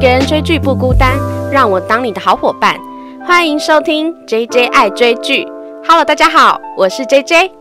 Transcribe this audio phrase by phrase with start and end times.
[0.00, 1.18] 个人追剧不孤单，
[1.52, 2.80] 让我当你的好伙伴。
[3.26, 5.46] 欢迎收听 J J 爱追剧。
[5.86, 7.52] Hello，大家好，我是 J J。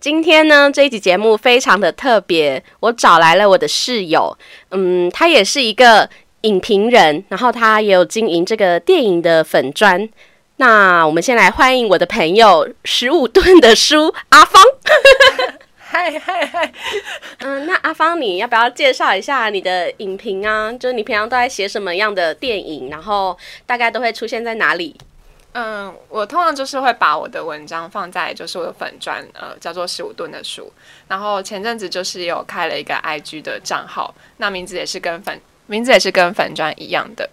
[0.00, 4.38] 今天呢，这一集节目非常的特别，我找来了我的室友，
[4.70, 6.08] 嗯，他也是一个
[6.40, 10.08] 影评人，然后他也有经营这个电影的粉砖。
[10.56, 14.62] 那我们先来欢迎我的朋友十五吨的书阿芳。
[15.96, 16.72] 嗨嗨嗨，
[17.38, 20.70] 嗯，那阿芳，你要不要介绍一下你的影评啊？
[20.74, 24.94] 就是你平常都在写什么样的电影，然后大概都会出现在哪里？
[25.52, 30.70] 嗯，我通常就是会把我的文章放在就是我的粉砖，呃，叫做十五吨的书。
[31.08, 37.26] 然后前阵子就是有开了一个 IG 的账号，那名字也是跟粉名字也是跟粉砖一样的。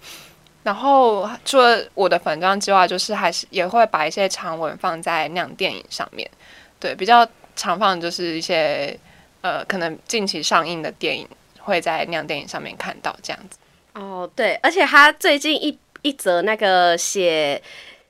[0.64, 6.32] 然后除了我的粉砖之外，就是还是也会把一些长文放在那样电影上面，
[6.80, 7.28] 对，比较。
[7.56, 8.98] 常放就是一些
[9.42, 11.28] 呃，可能近期上映的电影
[11.60, 13.58] 会在那样电影上面看到这样子。
[13.94, 17.62] 哦，对，而且他最近一一则那个写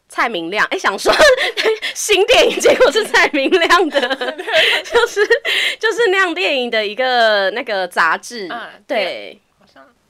[0.07, 1.13] 蔡明亮，哎，想说
[1.93, 3.99] 新电影，结果是蔡明亮的，
[4.83, 5.25] 就是
[5.79, 8.49] 就是那样电影的一个那个杂志，
[8.87, 9.39] 对。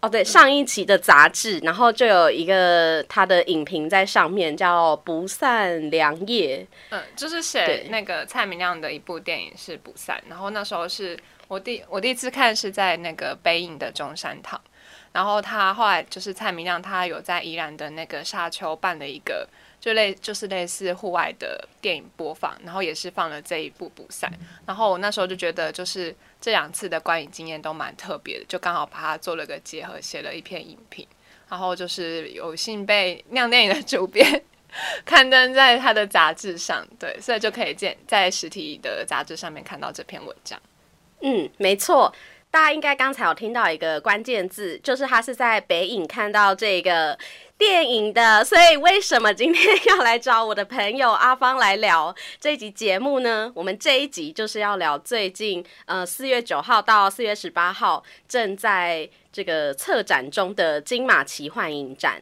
[0.03, 6.57] 哦，对，上一期的杂志，然后就有一个他的影评在上面，叫《不散良夜》。
[6.89, 14.59] 嗯，就是写那个蔡明亮的一部电影是《不散》，然后那时候是我第我第一次看是在那个北影的中山堂，
[15.13, 19.47] 然后他后来就是蔡明亮，他有在宜兰的那个沙丘办了一个。
[19.83, 24.29] 就类就是类似户外的电影播放，然后也是放了这一部《补赛》，
[24.65, 31.05] 然后我那时候就觉得，就是这两次的观影经验都蛮特别的，就刚好把它做了个结合，写了一篇影评，
[31.49, 34.41] 然后就是有幸被酿电影的主编
[35.03, 40.57] 刊登在他的杂志上，对，所以就可以见在实体的杂志上面看到这篇文章。
[41.19, 42.15] 嗯，没错。
[42.49, 47.17] 大家应该刚才有听到一个关键字，就是他是在北影看到这个
[47.57, 53.51] 电影的，所以为什么今天要来找我的朋友阿芳来聊这一集节目呢？
[53.55, 62.21] 我们这一集就是要聊最近呃四月九号到四月十八号正在这个策展中的金马奇幻影展。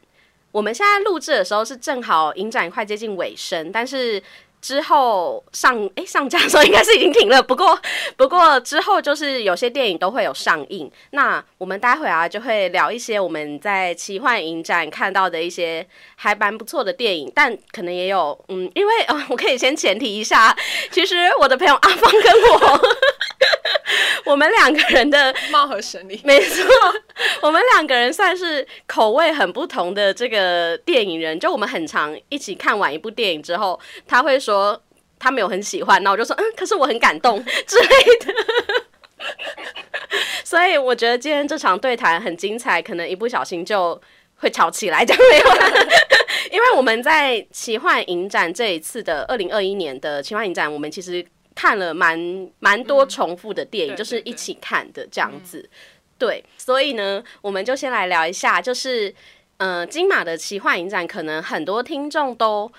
[0.52, 4.22] 我们现在录制的时候是正好影展快接近尾声，但是。
[4.62, 7.78] 之后上 哎上架的时候应该是已经停了，不过
[8.16, 10.90] 不过之后就是有些电影都会有上映。
[11.12, 15.86] 那我们待会啊就会聊一些我们在奇幻影展看到的一些
[16.16, 20.56] 还蛮不错的电影，但可能也有嗯，因为呃我可以先前提一下，
[20.92, 22.82] 其实我的朋友阿芳跟我，
[24.26, 26.66] 我们两个人的貌合神离， 没错，
[27.42, 34.82] 我们两个人算是口味很不同的这个电影人，就我们很常一起看完一部电影之后，他会说。
[35.24, 37.38] 他没有很喜欢，那我就说嗯，可是我很感动
[37.68, 37.88] 之类
[38.22, 38.34] 的。
[40.44, 44.02] 所以我觉得今天这场对谈很精彩，可能一不小心就
[44.38, 45.46] 会吵起来，就没有？
[46.52, 51.24] 因为我们在奇幻影展这一次的二零二一年的奇幻影展，我们其实
[51.62, 55.70] 看了蛮蛮多重复的电影，就是一起看的这样子。
[56.18, 59.14] 对，所以呢，我们就先来聊一下，就是
[59.58, 62.72] 呃，金马的奇幻影展，可能很多听众都。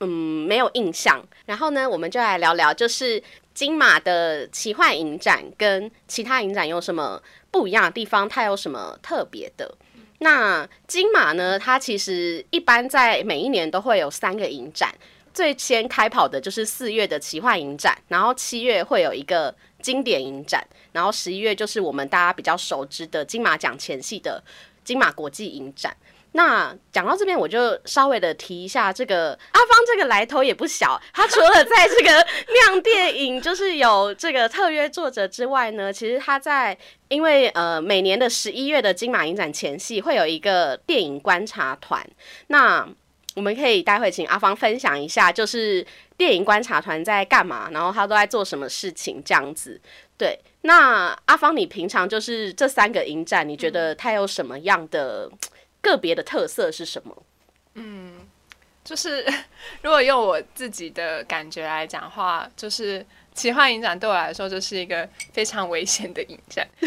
[0.00, 1.26] 嗯，没有印象。
[1.46, 3.22] 然后呢，我们就来聊聊，就是
[3.54, 8.28] 金马的奇幻影展跟其他影展有什么不一样的地方？
[8.28, 9.74] 它有什么特别的？
[10.18, 11.58] 那金马呢？
[11.58, 14.94] 它其实一般在每一年都会有三个影展，
[15.36, 24.42] 最先开跑的就是四月的奇幻影展，然后七月会有一个经典影展，然后十一月就是我们大家比较熟知的金马奖前戏的
[24.82, 25.94] 金马国际影展。
[26.32, 30.98] 那讲到这边，我就稍微的提一下这个阿芳，这个来头也不小。
[31.12, 32.12] 他除了在这个
[32.54, 36.76] 酿电影就是有这个特约作者之外呢，其实他在
[37.08, 42.06] 因为呃每年的十一月的金马影展前夕会有一个电影观察团。
[42.46, 42.88] 那
[43.36, 45.86] 我们可以待会请阿芳分享一下，就是
[46.16, 49.80] 电影观察团在干嘛，然后他都在做什么事情这样子。
[50.18, 55.30] 对，那阿芳，你平常就是这三个影展，你觉得它有什么样的？
[55.82, 57.22] 个别的特色是什么？
[57.74, 58.26] 嗯，
[58.82, 59.24] 就是
[59.82, 63.06] 如果用我自己的感觉来讲话，就是
[63.36, 66.66] 奇幻影展对我来说就是一个非常危险的影展，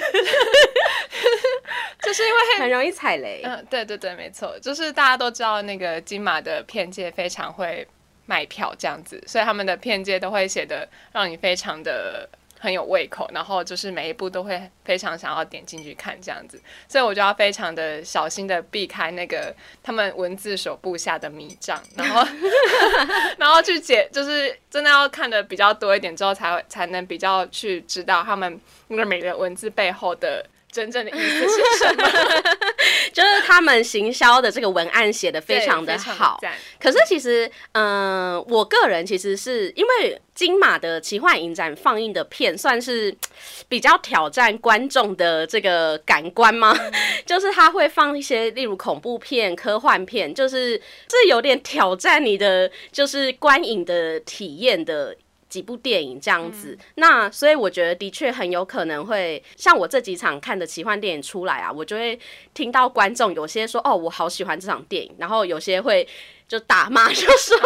[2.02, 3.42] 就是因为很容易踩雷。
[3.46, 7.88] 嗯，对对对，没错，就是大家都知道那个金马的片界非常会
[8.26, 12.28] 卖票这样子，所以他们的片界都会写的让你非常的。
[12.60, 22.22] 很有胃口，然后就是每一部都会非常想要点进去看这样子，所以我就要非常的小心的避开那个他们文字所布下的迷障，然后
[23.40, 28.60] 然后去解，就是真的要看的比较多一点之后，才会才能比较去知道他们
[28.90, 32.08] 那个每个文字背后的真正的意思是什么？
[33.12, 36.40] 就是他们行销的这个文案写的非常的好。
[36.80, 43.16] 可是其实，嗯，我个人其实是因为金马的奇幻影展放映的片算是
[43.68, 46.76] 比较挑战观众的这个感官吗？
[47.26, 55.16] 就是他会放一些例如恐怖片、科幻片，就是这有点挑战你的就是观影的体验的。
[55.50, 62.18] 几部电影这样子，那所以我觉得的确很有可能会像我这几场看的奇幻电影出来啊，我就会
[62.54, 66.08] 听到观众有些说哦，我好喜欢这场电影，然后有些会
[66.48, 67.58] 就打骂， 就说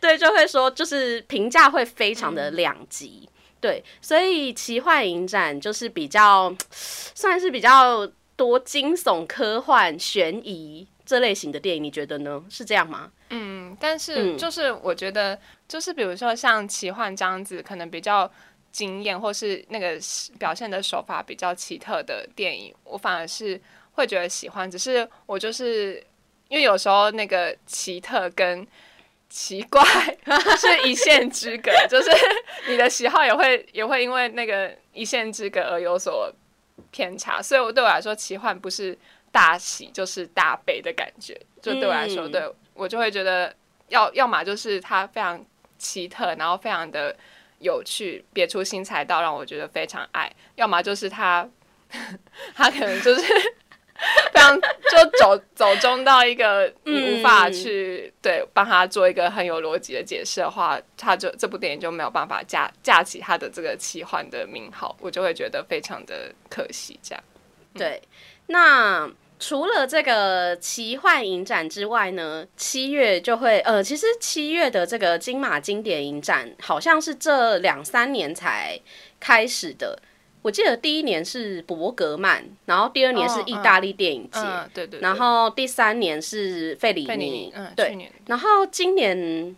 [0.00, 3.28] 对，就会说就是评价会非常的两极，
[3.60, 8.06] 对，所以奇幻影展就是比较 算是比较
[8.36, 12.40] 多惊悚、科幻、悬疑这类型的电影，你觉得呢？
[12.48, 13.10] 是这样吗？
[13.30, 15.36] 嗯，但是就是我觉得。
[15.66, 18.28] 就是比如说像奇幻这样子，可能比较
[18.72, 19.96] 惊艳，或是那个
[20.36, 23.60] 表现的手法比较奇特的电影，我反而是
[23.92, 24.68] 会觉得喜欢。
[24.68, 26.04] 只是我就是
[26.48, 28.66] 因为有时候那个奇特跟
[29.28, 29.80] 奇怪
[30.58, 32.10] 是一线之隔，就是
[32.68, 36.32] 你的喜好也会也会因为那个一线之隔而有所
[36.90, 37.40] 偏差。
[37.40, 38.98] 所以，我对我来说，奇幻不是
[39.32, 41.40] 大喜就是大悲的感觉。
[41.62, 42.42] 就对我来说，对
[42.74, 43.54] 我就会觉得
[43.88, 45.44] 要要么就是它非常。
[45.82, 47.16] 奇特，然后非常的
[47.58, 50.30] 有趣，别出心裁到让我觉得非常爱。
[50.56, 51.48] 要么就是他，
[52.54, 67.00] 他可能就是非常就走走中到一个你无法去对帮他做一个很有逻辑的解释的话，他就这部电影就没有办法架架起他的这个奇幻的名号，我就会觉得非常的可惜。
[67.02, 67.24] 这样，
[67.72, 68.02] 对，
[68.50, 69.10] 那。
[69.42, 78.78] 除了这个奇幻影展之外呢，七月就会呃，其实七月的这个金马经典影展好像是这两三年才
[79.18, 79.98] 开始的。
[80.42, 84.40] 我记得第一年是伯格曼，然后第二年是意大利电影节，
[84.74, 89.56] 对对，然后第三年是费里尼，嗯，对，然后今年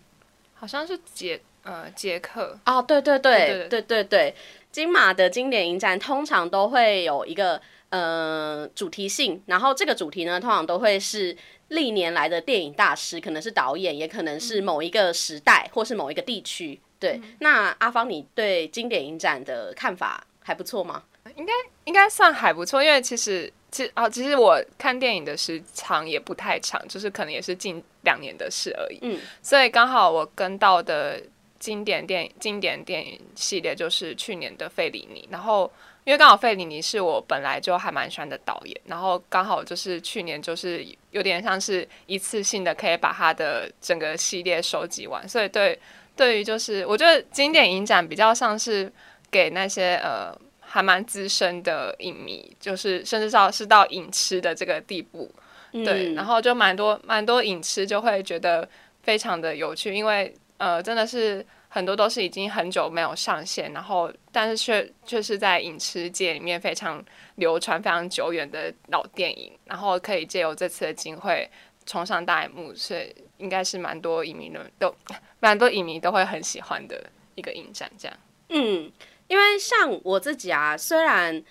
[0.55, 4.33] 好像是捷呃捷克，哦，对对对对对对，
[4.71, 7.61] 金马的经典影展通常都会有一个。
[7.93, 11.37] 呃，主题性，然后这个主题呢，通常都会是
[11.69, 16.81] 历年来的电影大师，可能是导演，也可能是某一个时代或是某一个地区。
[16.99, 21.03] 对，那阿芳，你对经典影展的看法还不错吗？
[21.37, 21.53] 应该
[21.85, 28.99] 应该算还不错，因为其实其实啊，其实我看电影的时长也不太长，就是可能也是近两年的事而已。
[29.03, 31.23] 嗯，所以刚好我跟到的
[31.59, 35.71] 经典电影经典电影系列就是去年的费里尼，然后。
[36.04, 45.78] 因为刚好费里尼是我本来就还蛮喜欢的导演，然后刚好就是去年就是有点像是一次性的可以把他的整个系列收集完，所以对
[46.16, 48.93] 对于就是我觉得经典影展比较像是
[49.31, 55.31] 给那些呃还蛮资深的影迷，就是甚至到是到影痴的这个地步，
[55.70, 58.69] 对，然后就蛮多蛮多影痴就会觉得
[59.02, 61.46] 非常的有趣，因为呃真的是。
[61.74, 67.02] 很多都是已经很久没有上线，然后但是却却是在影视界里面非常
[67.36, 71.50] 流传、非常久远的老电影，然后可以借由这次的机会
[71.86, 74.94] 冲上大荧幕，所以应该是蛮多影迷的都
[75.40, 77.90] 蛮多影迷都会很喜欢的一个影展。
[77.96, 78.14] 这样，
[78.50, 78.92] 嗯，
[79.26, 81.43] 因为像我自己啊，虽然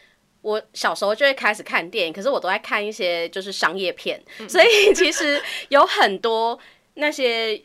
[0.43, 6.59] 我小时候就会开始看电影，可是我都在看一些就是商业片，所以其实有很多
[6.93, 7.59] 那些。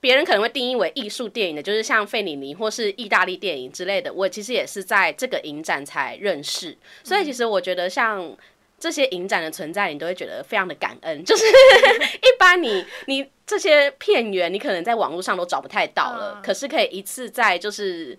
[0.00, 4.12] 别人可能会定义为艺术电影的，就是像费里尼或是意大利电影之类的。
[4.12, 8.36] 我其实也是在这个影展才认识，所以其实我觉得像
[8.78, 11.22] 这些影展的存在，你都会觉得非常的感恩。
[11.26, 18.16] 就是一般你你这些片源，你可能在网络上都找不太到了，可是可以一次在就是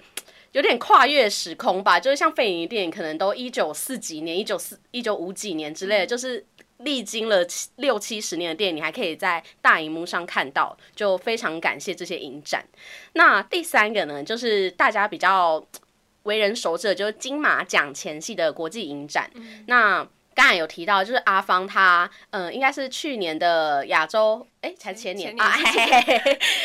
[0.52, 1.98] 有点跨越时空吧。
[1.98, 6.46] 就是像费里尼电影，可能都一九四几年、一九四一九五几年之类的，就是。
[6.80, 12.66] 历经了七六七十年的电影，你还可以在大荧幕上看到，就非常感谢这些影展。
[13.14, 15.66] 那第三个呢，就是大家比较
[16.24, 19.30] 为人熟知的，就是金马奖前夕的国际影展。
[19.68, 20.08] 那
[20.40, 25.44] 刚才有提到，就是阿芳他，嗯，应该是去年的亚洲，哎，才前年啊，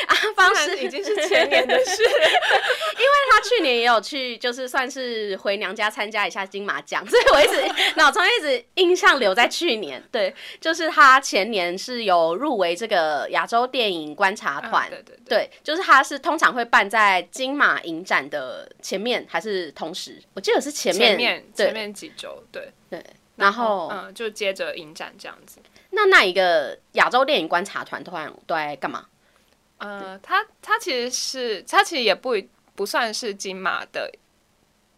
[0.06, 10.00] 阿 芳是已经是前年的事， 因为他去年也有去，就是算是回娘家参加一下金马奖，所以我一直脑中一直印象留在去年。
[10.12, 20.22] 对，就是他前年是有入围这个亚洲电影观察团，对对对，就是他是通常会办在金马影展的前面还是同时？
[20.34, 23.02] 我记得是前面，前面几周，对对。
[23.36, 25.58] 然后，嗯，就接着影展这样子。
[25.90, 29.06] 那那一个亚洲电影观察团团都在干嘛？
[29.78, 32.34] 呃，他他其实是他其实也不
[32.74, 34.10] 不算是金马的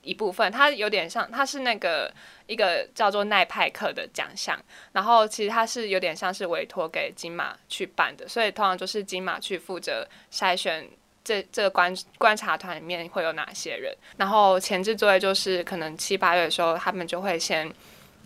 [0.03, 2.13] 一部分，它有点像，它是那个
[2.47, 4.57] 一个叫做奈派克的奖项，
[4.93, 10.89] 然后其实它是有点像是委托给金马去办的，所以通常就是金马去负责筛选
[11.25, 17.69] 这这个观观察团里面会有哪些人，然后前置作业就是可能七八月的时候，他们就会先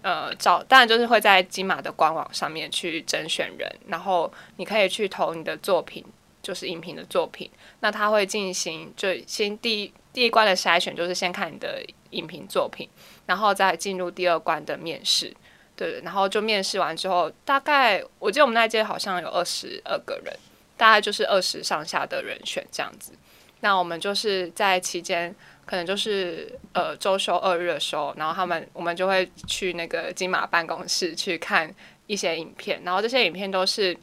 [0.02, 6.04] 呃找，当然就是会在金马的官网上面去甄选人，然后你可以去投你的作品，
[6.42, 9.92] 就是影评的作品，那他会进行就先第一。
[10.12, 11.80] 第一关的筛选就是先看你的
[12.10, 12.88] 影评作品，
[13.26, 15.32] 然后再进入第二关的面试，
[15.76, 20.36] 对，然后就面试完之后，大概我记得我们那届好像有二十二个人，
[20.76, 23.12] 大概就是二十上下的人选这样子。
[23.60, 25.32] 那我们就是在期间，
[25.70, 31.72] 可能就是呃周休二日的时候，然后他们我们就会去那个金马办公室去看
[32.08, 33.96] 一些影片，然后这些影片都是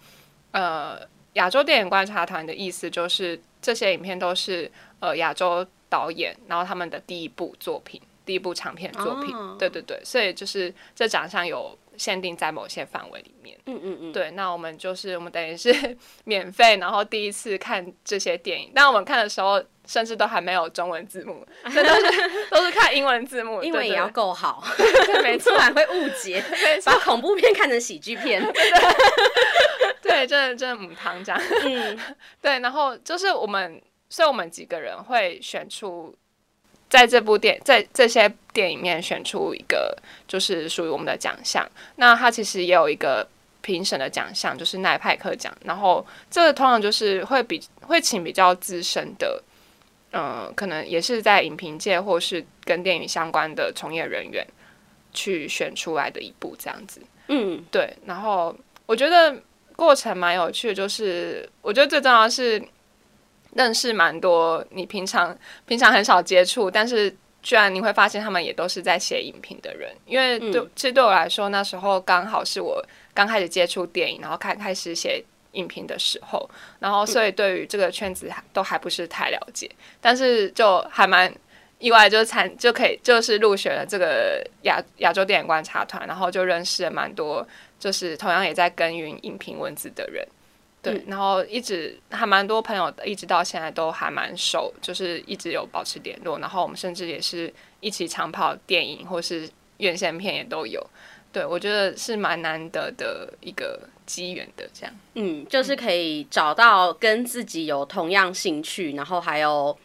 [0.52, 0.98] 呃
[1.34, 4.72] 亚洲电影观察团的意思，就是这些影片都是
[5.02, 5.68] 呃亚洲。
[5.90, 15.74] 导演，然后他们的第一部作品，第一部长片作品，对对对，所以就是这奖项有限定在某些范围里面，嗯嗯嗯，对，那我们就是我们等于是
[16.26, 24.64] 免费，然后第一次看这些电影，但我们看的时候甚至都还没有中文字幕，都是 都是看英文字幕，英文也要够好，
[25.24, 26.44] 没 错，不然会误解，
[26.86, 28.44] 把恐怖片看成喜剧片，
[30.04, 31.98] 对，真的真的母汤这样，嗯，
[32.40, 33.82] 对，然后就是我们。
[34.10, 36.16] 所以我们几个人会选出，
[36.90, 39.94] 在这部电在这些电影面选出一个，
[40.26, 41.70] 就是属于我们的奖项。
[41.98, 43.28] 那它其实也有一个
[43.60, 45.54] 评审的奖项，就是奈派克奖。
[45.66, 49.44] 然后这个通常就是会比会请比较资深的，
[50.12, 54.46] 嗯，可能也是在影评界或是跟电影相关的从业人员
[55.14, 57.02] 去选出来的一部这样子。
[57.28, 57.96] 嗯，对。
[58.06, 59.42] 然后我觉得
[59.76, 62.62] 过程蛮有趣的，就是我觉得最重要的是。
[63.54, 65.36] 认识蛮多你平常
[65.66, 67.10] 平常很少接触，但是
[67.42, 69.92] 居然你会发现他们也都是在写影评的人。
[70.06, 72.86] 因为对，其实对我来说，那时候刚好是我
[73.16, 75.24] 刚开始接触电影，然后开开始写
[75.54, 76.50] 影评的时候，
[76.80, 79.70] 然后所以对于这个圈子都还不是太了解，
[80.02, 81.34] 但是就还蛮
[81.80, 87.48] 意外，就是参就可以就是入选了这个亚亚洲电影观察团，然后就认识了蛮多
[87.80, 90.28] 就是同样也在耕耘影评文字的人。
[90.80, 96.40] 对，然后一直还蛮多朋友，一直到现在都还蛮熟，就是一直有保持联络。
[96.40, 100.82] 然后我们甚至也是一起长跑电影或是院线片也都有。
[101.38, 104.96] 对我觉得是蛮难得的一个机缘的，这样。
[105.14, 109.78] 嗯，就是可以找到跟自己有同样兴趣，然后还有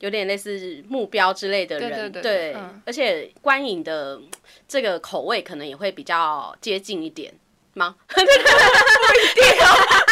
[0.00, 2.12] 有点类似目标之类的人。
[2.12, 2.54] 对。
[2.84, 4.20] 而且观影的
[4.68, 7.32] 这个口味可能也会比较接近一点
[7.72, 7.96] 吗？
[8.08, 10.04] 不一定哦。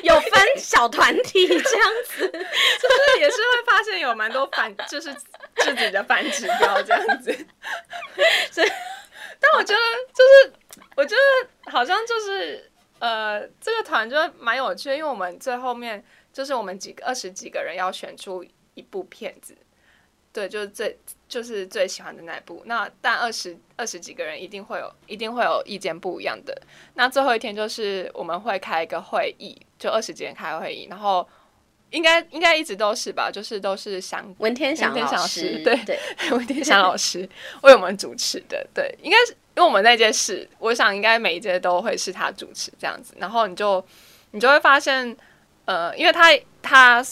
[0.02, 1.62] 有分小团体这样
[2.04, 5.14] 子， 就是也是会发现有蛮多反，就是
[5.56, 7.32] 自己的反指标这样子。
[8.50, 8.68] 所以，
[9.40, 9.80] 但我觉得
[10.12, 18.44] 就是，我觉得好像就是呃，这个团就蛮有趣，的，因为我们最后面就是我们几个二十几个人要选出
[18.74, 19.56] 一部片子，
[20.32, 22.62] 对，就是最就是最喜欢的那部。
[22.66, 26.60] 那但二十二十几个人一定会有一定会有意见不一样的。
[26.94, 29.60] 那最后一天就是我们会开一个会议。
[29.80, 31.26] 就二十几人开会议，然后
[31.90, 35.98] 应该应该一直都是吧，就是都是想文天祥老师，对对，
[36.30, 37.28] 文天祥老师
[37.62, 43.84] 为我们主持的，对，应该是因为我们那件事，我想应该每一届都会是他主持这样子，然后你就
[44.30, 45.16] 你就会发现，
[45.64, 46.30] 呃，因为他
[46.62, 47.04] 他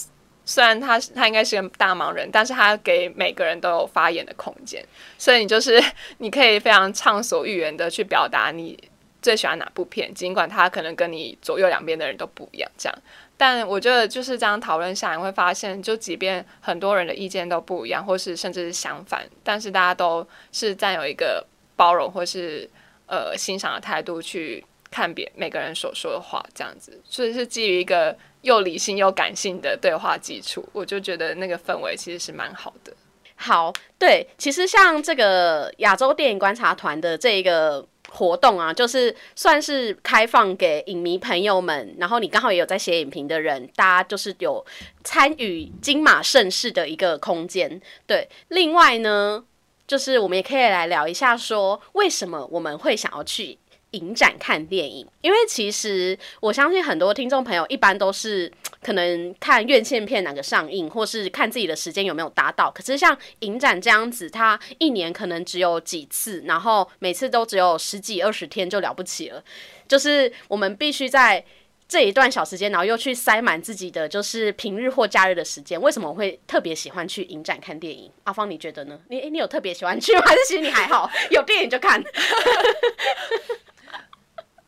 [0.44, 4.85] 虽然他他应该是个大忙人，但是他给每个人都有发言的空间，
[5.18, 5.82] 所以你就是
[6.18, 8.78] 你可以非常畅所欲言的去表达你。
[9.20, 10.14] 最喜欢哪部片？
[10.14, 12.99] 尽管他可能跟你左右两边的人都不一样，这样，
[13.40, 22.68] 但我觉得就是这样讨论下来，会发现，就即便很多人的意见都不一样，或是甚至是相反，但是大家都是占有一个包容或是
[23.07, 32.92] 呃欣赏的态度去看别每个人所说的话，这样子，所以是基于一个又理性又感性的对话基础，我就觉得那个氛围其实是蛮好的。
[33.37, 37.87] 好，对，其实像这个亚洲电影观察团的这一个。
[38.10, 44.64] 活动啊，就是算是开放给影迷朋友们，然后你刚好也有在写影评的人，大家就是有
[45.04, 47.80] 参与金马盛世的一个空间。
[48.06, 49.44] 对，另外呢，
[49.86, 53.58] 就是我们也可以来聊一下，说为什么我们会想要去。
[53.92, 62.70] 影展看电影，因为其实我相信很多听众朋友一般都是可能看院线片哪个上映，或是看自己的时间有没有达到。
[62.70, 69.42] 可是像影展这样子，它一年可能只有几次，然后每次都只有十几二十天就了不起了。
[69.88, 71.44] 就是我们必须在
[71.88, 78.11] 这一段小时间，然后又去塞满自己的就是平日或假日的时间，为什么我会特别喜欢去影展看电影？
[78.25, 79.00] 阿芳，你觉得呢？
[79.08, 80.23] 你你有特别喜欢去吗？
[80.25, 82.02] 还是其实你还好，有电影就看？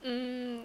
[0.02, 0.64] 嗯。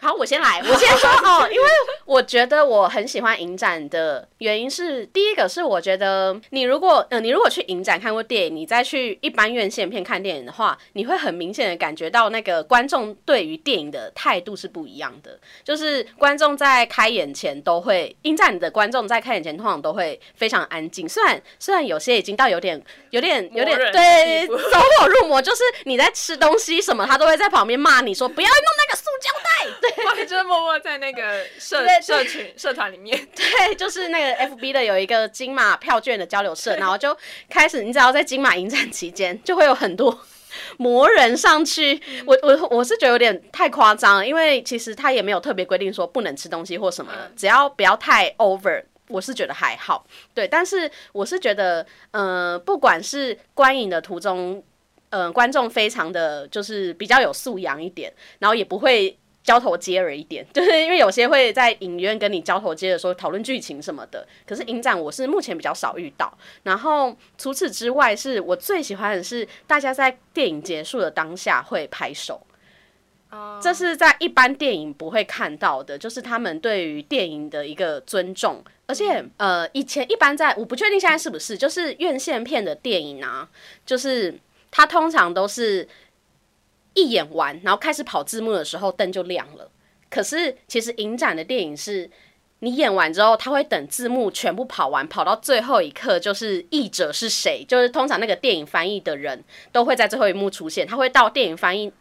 [0.00, 1.68] 好，我先来，我先说哦，因为
[2.06, 15.38] 我觉得我很喜欢影展的原因是，第一个是我觉得你如果呃你如果去影展看过电影，你再去一般院线片看电影的话，你会很明显的感觉到那个观众对于电影的态度是不一样的。
[15.62, 29.50] 就是观众在开演前都会，影展的观众在开演前通常都会非常安静，虽然虽然有些已经到有点有点有点对走火入魔，就是你在吃东西什么，他都会在旁边骂你说不要弄那个塑胶袋。
[29.80, 29.89] 对，
[30.26, 33.16] 就是默默在那个社社群 社团里面。
[33.34, 37.16] 对，就是那个 FB 的有一个金马票券的交流社，然后就
[37.48, 40.20] 开始，你只要在金马影展期间，就会有很多
[40.78, 42.00] 魔人上去。
[42.26, 50.06] 我我我是觉得有点太夸张了，因为其实他也没有特别规定说不能吃东西或什么，只要不要太 over，我是觉得还好。
[50.34, 54.62] 对，但是我是觉得，呃，不管是观影的途中，
[55.10, 59.16] 嗯，观众非常的就是比较有素养一点，然后也不会。
[59.50, 66.32] 交头接耳一点， 就是因为有些会在影院跟你交头接耳说讨论剧情什么的，可是影展我是目前比较少遇到。
[66.62, 72.40] 然后除此之外，是我最喜欢的是大家在电影结束的当下会拍手，
[73.60, 78.62] 这是在一般电影不会看到的，就是他们对于电影的一个尊重。
[78.86, 83.48] 而且呃，以前一般在我不确定现在是不是，就是院线片的电影啊，
[83.84, 84.38] 就是
[84.70, 85.88] 它通常都是。
[86.94, 89.70] 一演完，然后开始跑字幕的时候，灯就亮了。
[90.08, 92.10] 可是其实影展的电影是，
[92.58, 100.86] 你演完之后，他会等字幕全部跑完，跑到最后一刻，就是译者是谁，就是通常那个电影翻译的人都会在最后一幕出现。
[100.86, 101.92] 他会到电影翻译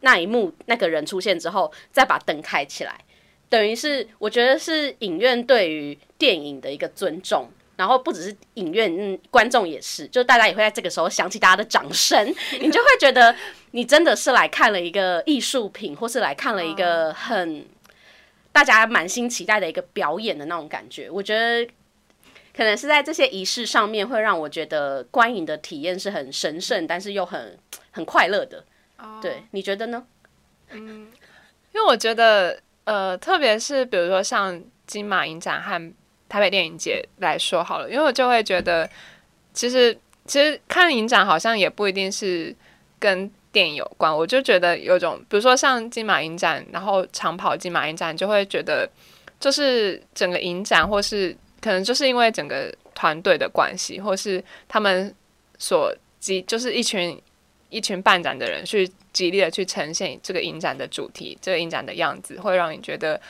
[0.00, 3.04] 那一幕，那个人出现之后，再把灯开起来，
[3.48, 7.48] 等于是我觉得是影院对于电影的一个尊重。
[7.82, 12.24] 然后不只是影院，嗯，观众也是，就大家也会在这个时候想起大家的掌声，
[12.60, 13.34] 你就会觉得
[13.72, 17.66] 你真的是来看了一个艺术品，或是来看了一个很
[18.52, 21.10] 大家满心期待的一个表演的那种感觉。
[21.10, 21.68] 我觉得
[22.56, 27.58] 可能是在这些仪式上面，会让我觉得观影的体验是很神圣，但是又很
[27.90, 28.64] 很快乐的。
[29.20, 30.06] 对，你觉得呢？
[30.70, 31.10] 嗯，
[31.72, 35.92] 因为我觉得，呃，特别是比如说像金马影展和。
[36.32, 38.88] 台北电影节来说好了，因为我就会觉得，
[39.52, 42.56] 其实其实看影展好像也不一定是
[42.98, 44.10] 跟电影有关。
[44.10, 48.88] 我就觉得有种，比如说像金马影展，然后长跑金马影展，就会觉得
[49.38, 55.14] 就是整个影展，或是可能就是因为整个团队的关系，或是他们
[55.58, 57.20] 所极就是一群
[57.68, 63.20] 一群办展的人去极力的去呈现这个影展的主题，这个影展的样子，会让你觉得。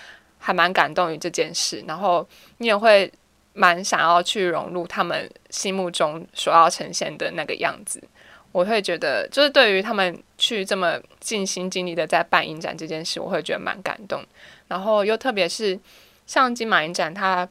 [0.44, 2.28] 还蛮感动于这件事，然后
[2.58, 3.10] 你也会
[3.52, 8.02] 蛮想要去融入他们心目中所要呈现的那个样子。
[8.50, 14.20] 我会觉得，就是对于他们去这么尽心尽力的在办影展这件事，我会觉得蛮感动。
[14.66, 15.78] 然后又特别是
[16.26, 17.48] 像金马影展，它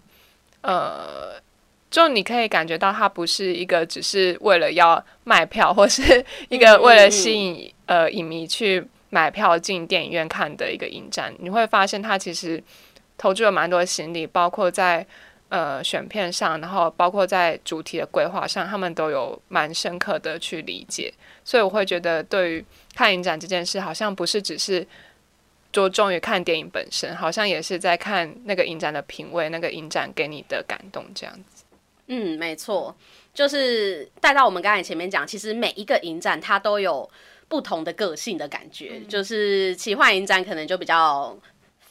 [0.60, 1.42] 呃，
[1.90, 8.86] 就你可以感觉到它不是一个只是为了要卖票，或是一个为了吸引呃影迷去。
[9.14, 12.64] 买票进电影院看的一个影展，你会发现他其实
[13.18, 15.06] 投注了蛮多的心力，包括在
[15.50, 21.14] 呃选片上，然后包括在主题的规划上，他们都有蛮深刻的去理解。
[21.44, 24.88] 所以我会觉得，对于看影展这件事，好像不是只是
[25.74, 31.66] 着重于看电影本身，好像也是在看那个影展的品味，那个影展给你的感动这样子。
[32.08, 32.96] 嗯，没错，
[33.34, 37.10] 就是带到我们刚才前面讲，其实每一个影展它都有。
[37.52, 41.38] 不同的个性的感觉，就是奇幻影展可能就比较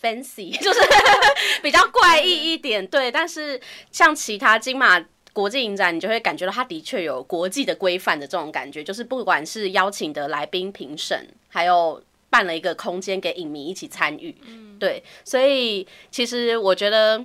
[0.00, 0.80] fancy， 就是
[1.62, 2.84] 比较怪异一点。
[2.86, 3.60] 对，但是
[3.92, 4.98] 像其他金马
[5.34, 14.34] 国际影展，你就会感觉到它的确有国际的规范的这种感觉，就是不管是邀请的来宾评审，还有办了一个空间给影迷一起参与。
[14.46, 17.22] 嗯对，所以其实我觉得，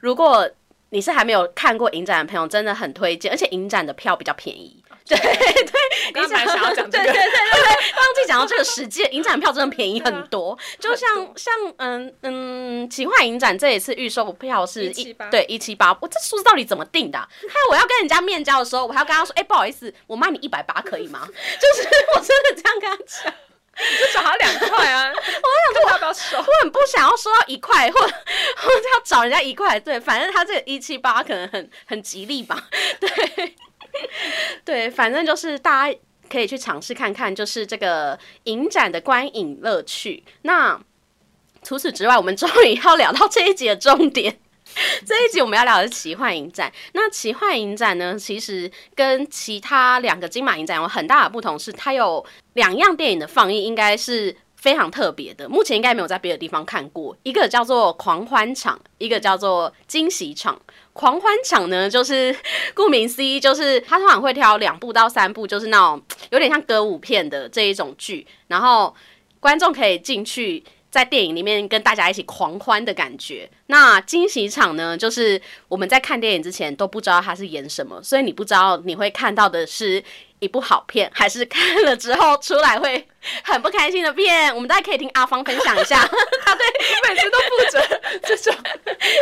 [0.00, 0.50] 如果
[0.90, 4.82] 你是还没有看过影展的朋友，真的很推荐，而且影展的票比较便宜。
[5.08, 5.32] 对对，
[6.22, 10.56] 你想想要讲这个，对对对对对， 忘记讲到这个时间，影展票真的便宜很多。
[10.78, 17.18] 就像像嗯嗯，奇幻影展这一次预售票是一对一七八，我这数字到底怎么定的？
[17.18, 21.26] 还有我要跟人家面交的时候，我还要跟他说，哎，不好意思，我卖你一百八可以吗？
[21.26, 23.32] 就是我真的这样跟他讲，
[23.98, 25.10] 就找他两块啊。
[25.10, 26.36] 我想说要不要收？
[26.38, 29.78] 我很不想要收到一块，或或者要找人家一块。
[29.80, 32.68] 对，反正他这个一七八可能很很吉利吧。
[33.00, 33.54] 对。
[34.64, 40.22] 对，反正就是大家可以去尝试看看，就是这个影展的观影乐趣。
[40.42, 40.80] 那
[41.62, 44.38] 除此之外，我们终于要聊到这一集的重点。
[45.06, 46.70] 这一集我们要聊的是奇幻影展。
[46.92, 55.48] 那奇幻影展呢，其实跟其他两个金马影展有很大的不同，是它有两样电影的放映，应该是非常特别的。
[55.48, 57.16] 目前应该没有在别的地方看过。
[57.22, 60.60] 一个叫做狂欢场，一个叫做惊喜场。
[60.98, 62.34] 狂欢场呢，就是
[62.74, 68.92] 顾名思义，就是他通常会挑两部到三部，就是那种有点像歌舞片的这一种剧，然后
[69.38, 73.48] 观众可以进去在电影里面跟大家一起狂欢的感觉。
[73.66, 80.02] 那惊喜场呢，就是我们在看电影之前都不知道他是演什么，所以你不知道你会看到的是
[80.40, 83.06] 一部好片，还是看了之后出来会
[83.42, 84.54] 很不开心的片。
[84.54, 85.98] 我们大家可以听阿芳分享一下，
[86.44, 86.66] 他对
[87.08, 88.54] 每次都负责这种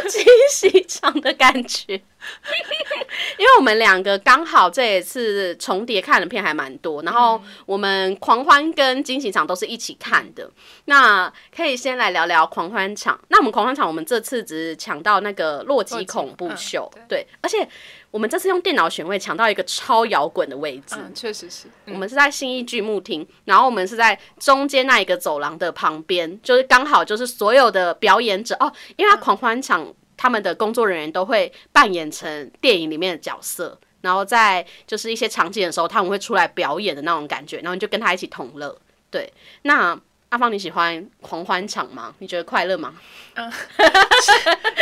[0.09, 2.01] 惊喜场的感觉。
[3.39, 10.51] 因为我们两个刚好这一次重叠看的片还蛮多，然后我们狂欢跟惊喜场都是一起看的。
[10.87, 13.21] 那可以先来聊聊狂欢场。
[13.29, 17.69] 那我们狂欢场，我们这次只抢到那个洛基恐怖秀，对，而且
[18.17, 21.67] 我们这次用电脑选位抢到一个超摇滚的位置，确实是。
[21.85, 29.87] 我们是在新义剧目厅，然后我们是在中间那一个走廊的旁边，就是刚好就是所有的表演者哦，因为他狂欢场。
[30.19, 38.75] 他们的工作人员都会扮演成电影里面的角色，然后在就是一些场景的时候，他们会出来表演的那种感觉，然后你就跟他一起同乐。
[39.11, 39.31] 对，
[39.65, 39.95] 那
[40.31, 42.15] 阿芳你喜欢狂欢场吗？
[42.19, 42.95] 你觉得快乐吗？
[43.35, 43.45] 嗯，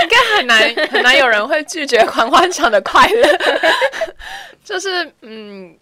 [0.02, 3.38] 应该很难很难有人会拒绝狂欢场的快乐，
[4.64, 5.76] 就是嗯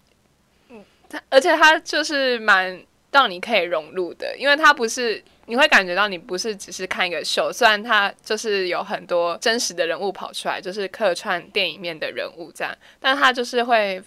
[0.69, 0.83] 嗯，
[1.29, 5.23] 而且它就是蛮让你可以融入的，因为它不是。
[5.45, 14.01] 你会感觉到你不是只是看一个秀，虽然它就是有很多真实的人物跑出来，就是客串电影面的人物这样，但它就是会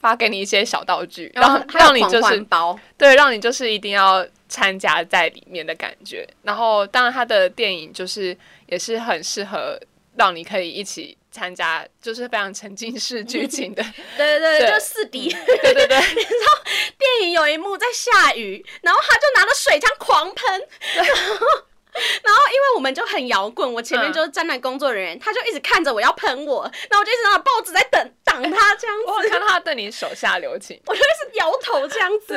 [0.00, 6.28] 发给你一些小道具，然后让你就是包，对，让你就是一定要参加在里面的感觉。
[6.42, 8.36] 然后当然他的电影就是
[8.66, 9.80] 也是很适合
[10.16, 11.16] 让你可以一起。
[11.34, 13.82] 参加就是非常沉浸式剧情的，
[14.18, 15.96] 对对对，就四 D，对对对。
[16.14, 16.62] 你知道
[16.98, 21.46] 电影有一幕在下雨，然后他就拿着水枪狂喷，然后
[22.24, 29.04] 然后因为我们就很摇滚，我前面就是站在工作人员，他就一直看着我要喷我，那我就一直拿报纸在等挡他这样子。
[29.06, 32.34] 我看到他对你手下留情， 我就是摇头这样子，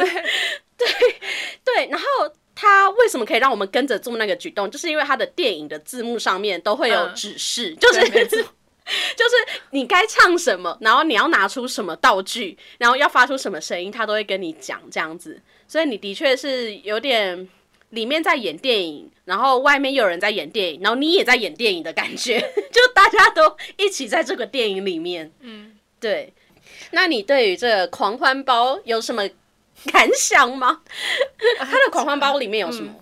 [0.78, 0.88] 对
[1.64, 1.88] 对。
[1.90, 2.06] 然后
[2.54, 4.70] 他为什么可以让我们跟着做那个举动？
[4.70, 8.46] 就是因为他的电影的字幕上面都会有指示，就是。
[9.18, 9.36] 就是
[9.72, 15.42] 你该唱什么，然后你要拿出什么道具，然后要发出什么声音，他都会跟你讲这样子。
[15.68, 17.50] 所以你的确是有点
[17.90, 22.40] 里面在演电影，然后外面又有人在演电影，然后你也在演电影的感觉，
[22.72, 25.32] 就大家都一起在这个电影里面。
[25.42, 26.34] 嗯，对。
[26.92, 29.28] 那你对于这个狂欢包有什么
[29.92, 30.82] 感想吗？
[31.60, 32.94] 他的狂欢包里面有什么？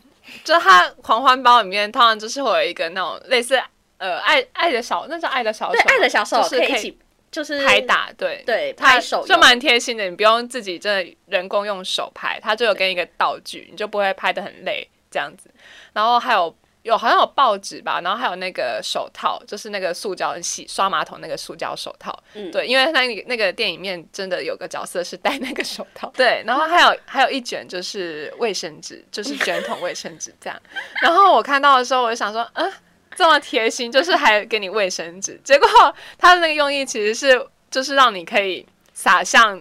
[0.44, 3.62] 就他狂欢包里面，通常就是会有一个那种类似。
[3.98, 6.98] 呃，爱爱的小，那叫爱的小手，对，爱的小手可以一起，
[7.32, 15.48] 就是拍打，对对，拍手就蛮贴心的，你不用自己这人工用手拍，它就有跟一个道具，你就不会拍的很累这样子。
[15.94, 30.60] 然后还有有好像有报纸吧，然后还有那个手套，就是那个塑胶洗刷马桶那个塑胶手套，嗯，对，因为那那个电影面真的有个角色是戴那个手套， 对，然后还有还有一卷就是卫生纸，就是卷筒卫生纸这样。
[31.02, 32.74] 然后我看到的时候，我就想说，嗯。
[33.16, 35.40] 这么贴心，就是还给你卫生纸。
[35.46, 35.70] 结果
[36.18, 39.56] 他的那个用意其实是，就是让你可以撒向，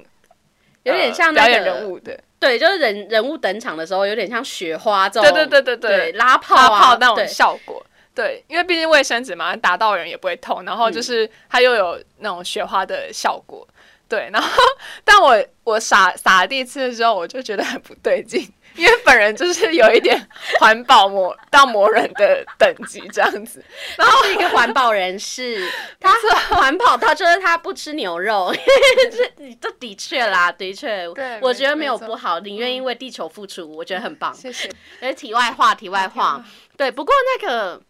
[0.84, 2.18] 有点像表演人物的。
[2.42, 5.32] 对，就是人人物登场的时候，有点像雪花这种。
[5.32, 7.80] 对对对对对，拉炮拉炮那种效果。
[8.12, 10.64] 对，因为毕竟卫生纸嘛，打到人也不会痛。
[10.64, 13.66] 然后就是它又有那种雪花的效果。
[14.08, 14.48] 对，然后
[15.04, 18.52] 但我我撒撒第一次的时候，我就觉得很不对劲。
[18.76, 23.62] 因为本人就是有一点环保魔到魔人的等级这样子，
[23.96, 28.52] 然后是一个环保人士， 他是环保，他就是他不吃牛肉，
[29.10, 31.06] 这这的确啦，的确，
[31.40, 34.32] 我觉得没有不好，你愿意为地球付出，我觉得很棒。
[34.34, 34.70] 谢谢。
[35.00, 36.42] 哎，题外话，题外话，
[36.76, 37.82] 对，不过那个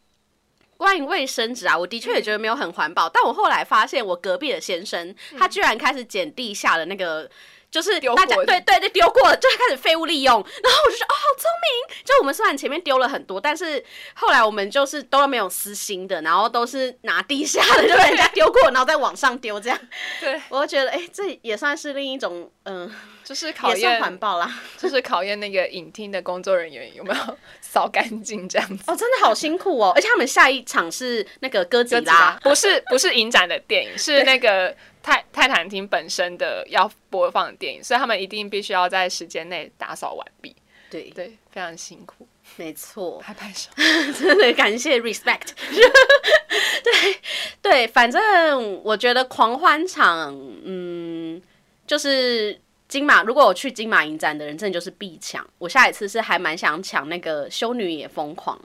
[0.77, 7.31] 关于卫生纸啊，我的确也觉得没有很环保，但我后来发现，我隔壁的先生他居然开始捡地下的那个。
[7.72, 13.82] 就是大家对对对丢过了，就开始废物利用，然后我就说哦好聪明，就我们虽然前面丢了很多，但是
[14.12, 19.78] 后来我们就是都没有私心的，然后都是拿地下的，就人家丢过，然后再往上丢这样。
[20.20, 28.85] 对，我就觉得哎，这也算是另一种嗯，就是考验环保啦，就是考验那个影厅的工作人员有没有 扫干净这样子。
[28.87, 34.76] 哦，真的好辛苦哦，而且他们下一场是那个哥吉拉，不是不是影展的电影，是那个。
[35.03, 40.55] 泰泰坦厅本身的要播放的电影，所以他们一定必须要在时间内打扫完毕。
[40.91, 42.27] 对对，非常辛苦。
[42.57, 43.71] 没错，拍拍手，
[44.19, 45.49] 真的感谢 respect。
[46.85, 47.21] 对
[47.62, 51.41] 对，反正我觉得狂欢场，嗯，
[51.87, 53.23] 就是金马。
[53.23, 55.49] 如果我去金马影展的人，真的就是必抢。
[55.59, 58.57] 我下一次是还蛮想抢那个《修女也疯狂》。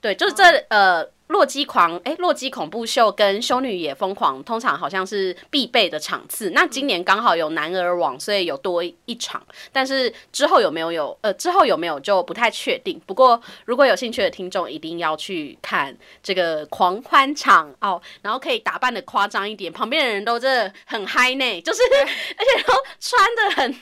[0.00, 1.08] 对，就是这呃。
[1.32, 6.50] 洛基狂哎，洛基恐怖秀跟修女也疯狂，通常好像是必备的场次。
[6.50, 9.42] 那今年刚好有男儿网，所以有多一场。
[9.72, 13.00] 但是之后有没有有呃，之后有没有就不太确定。
[13.06, 18.00] 不过如果有兴趣的听众，一定要去看这个狂欢场哦。
[18.20, 21.80] 然后可以打扮的夸张一点，旁边的人都真的很嗨呢，就是
[22.36, 23.74] 而且都穿的很，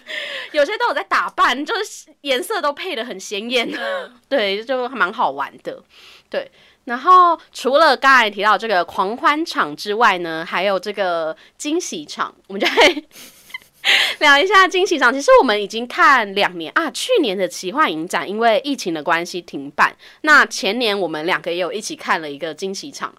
[0.53, 3.69] 有些都有在打扮，就是颜色都配的很鲜艳，
[4.29, 5.83] 对，就蛮好玩的，
[6.31, 6.49] 对。
[6.91, 13.05] 然后除了刚才提到这个狂欢场之外呢，还有这个惊喜场，我们就会
[14.19, 15.15] 聊一下惊喜场。
[15.15, 19.97] 其实我们已经看两年啊，去年的奇幻影展因为疫情的关系停办。
[20.23, 23.15] 那前年我们两个也有一起看了一个惊喜场，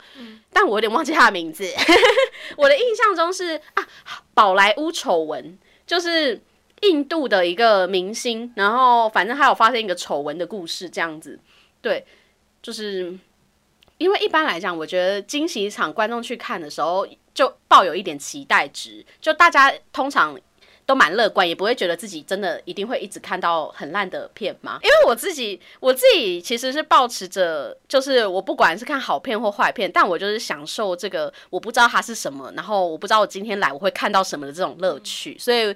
[0.52, 1.66] 但我有点忘记他的名字。
[2.58, 3.88] 我的印象中是啊，
[4.34, 5.58] 宝莱坞丑闻，
[5.88, 6.42] 就是
[6.82, 11.40] 印度的一个明星，然后反正还有发生一个丑闻的故事这样子。
[11.82, 12.06] 对，
[12.62, 13.18] 就是。
[14.02, 20.36] 因为一般来讲，我觉得惊喜场观众去看的时候，就抱有一点期待值，就大家通常
[20.88, 24.80] 都蛮乐观，也不会觉得自己真的一定会一直看到很烂的片嘛。
[24.82, 35.38] 因为我自己，我自己其实是保持着，就是我不管是看好片或坏片，但我就是享受这个我不知道它是什么，然后我不知道我今天来我会看到什么的这种乐趣。
[35.38, 35.74] 所以，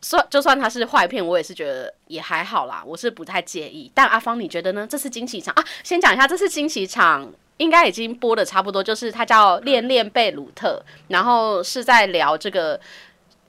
[0.00, 3.90] 算就算它是坏片，我也是觉得也还好啦，我是不太介意。
[3.92, 4.86] 但阿芳，你觉得呢？
[4.88, 5.64] 这次惊喜场啊！
[5.82, 7.30] 先讲一下，这次惊喜场。
[7.58, 12.80] 应该已经播的差不多，就是它叫《恋恋贝鲁特》，然后是在聊这个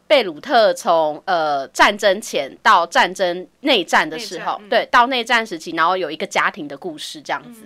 [0.06, 7.64] 贝鲁特从呃战争前到战争内战的时候，对，到内战时期，然后有一个家庭的故事这样子。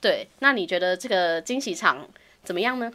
[0.00, 2.08] 对，那你觉得这个惊喜场
[2.42, 2.90] 怎么样呢？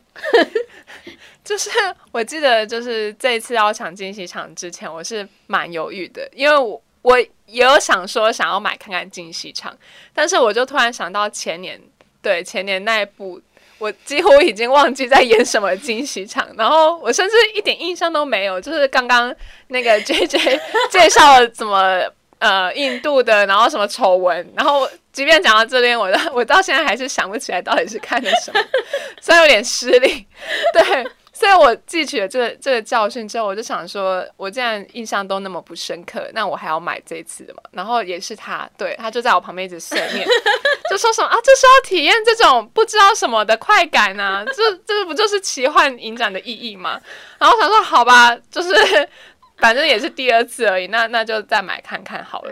[1.45, 1.69] 就是
[2.11, 9.77] 我记得，就是这一次要抢惊喜场之前，我是蛮犹豫的，因为我我也有想说想要买看看惊喜场，
[10.15, 11.79] 但是我就突然想到前年。
[12.27, 13.39] 对前年那一部，
[13.77, 18.59] 我几乎已经忘记在演什么惊喜场，然后我甚至一点印象都没有。
[18.59, 19.33] 就是刚刚
[19.69, 20.59] 那个 J J
[20.89, 22.03] 介绍了怎么
[22.39, 28.59] 呃印度的，然后什么丑闻，然后即便讲到这边，我我到现在还是想不起来到底是看的什么，
[29.21, 30.27] 虽然有点失礼，
[30.73, 31.07] 对。
[31.37, 37.61] 所以我记取了这个这个教训之后，我就想说，我既然印象都那么不深刻，那我还要买这一次的嘛？
[37.71, 40.27] 然后也是他，对他就在我旁边一直碎念，
[40.89, 46.99] 就说什么啊，就是要体验这种不知道什么的快感啊， 这这不就是奇幻影展的意义吗？
[47.37, 48.73] 然后想说，好吧，就是
[49.59, 52.51] 反正也是第二次而已，那那就再买看看好了。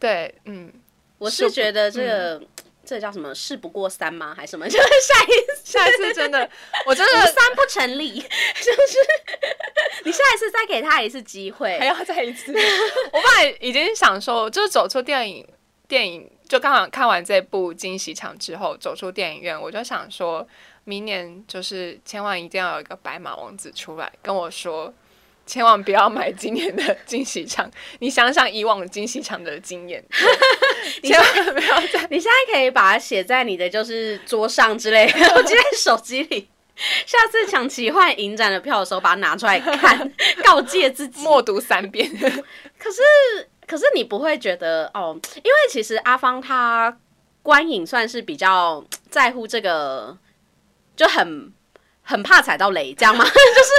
[0.00, 0.72] 对，嗯，
[1.18, 2.40] 我是觉得这个。
[2.86, 3.34] 这叫什么？
[3.34, 4.32] 事不过三吗？
[4.36, 4.68] 还是什么？
[4.68, 6.48] 就 是下一下一次真的，
[6.86, 8.98] 我真的 三不成立， 就是
[10.04, 12.52] 你下一次再给他一次机会，还要再一次。
[12.52, 15.46] 我本来已经想说，就是走出电影
[15.88, 20.46] 电影，就刚好看完这部惊喜场之后，走出电影院，我就想说
[20.84, 24.94] 明年就是千万一定要有一个白马王子出来跟我说。
[25.46, 30.04] 千万不要买今年的惊喜场，你想想以往惊喜场的经验，
[31.02, 32.06] 千万不要再。
[32.10, 35.06] 你现在可以把它写在你的就是桌上之类，
[35.36, 36.48] 我记在手机里。
[37.06, 40.12] 下次抢奇幻影展的票的时候，把它拿出来看，
[40.44, 42.06] 告诫自己默读三遍。
[42.78, 45.18] 可是，可是你不会觉得哦？
[45.36, 46.94] 因为其实阿芳他
[47.42, 50.18] 观影算是比较在乎这个，
[50.94, 51.50] 就很
[52.06, 53.22] 很怕踩到雷，这样吗？
[53.28, 53.70] 就是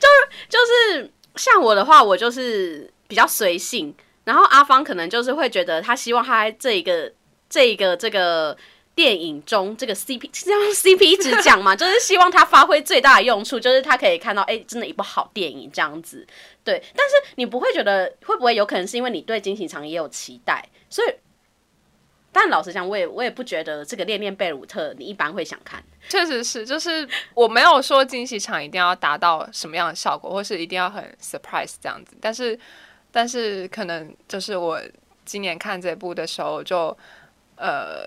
[0.00, 0.58] 就是就
[1.04, 1.10] 是。
[1.36, 3.92] 像我的话，我就是比较随性，
[4.22, 7.12] 然后阿芳可能就是会觉得他希望他这一个
[7.50, 8.56] 这一个这个
[8.94, 16.24] 电影中这个 CP 这样 CP 值讲嘛， 就是希望他发挥最大的用处，就是他可以看到哎，真的一部好电影这样子。
[16.62, 21.08] 对，但是你不会觉得会不会有可能是因为你对惊喜场也有期待，所以。
[22.34, 25.80] 但老实讲，我也我也不觉得这个《恋恋贝鲁特》你一般会想看。
[26.08, 32.16] 确实是，就是我没有说惊喜场一定要达到什么样的效果，或是一定要很 surprise 这样子。
[32.20, 32.58] 但是，
[33.12, 34.82] 但是可能就是我
[35.24, 36.94] 今年看这部的时候，就
[37.56, 38.04] 呃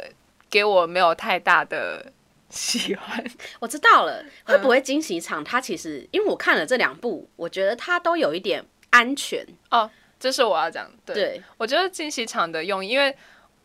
[0.50, 2.12] 给我没有太大的
[2.52, 3.24] 喜欢。
[3.62, 5.42] 我知道了， 会不会惊喜场？
[5.42, 9.90] 它其实因为我看了这两部，我觉得它都有一点安全哦。
[10.20, 13.16] 这是我要讲，对我觉得惊喜场的用，因为。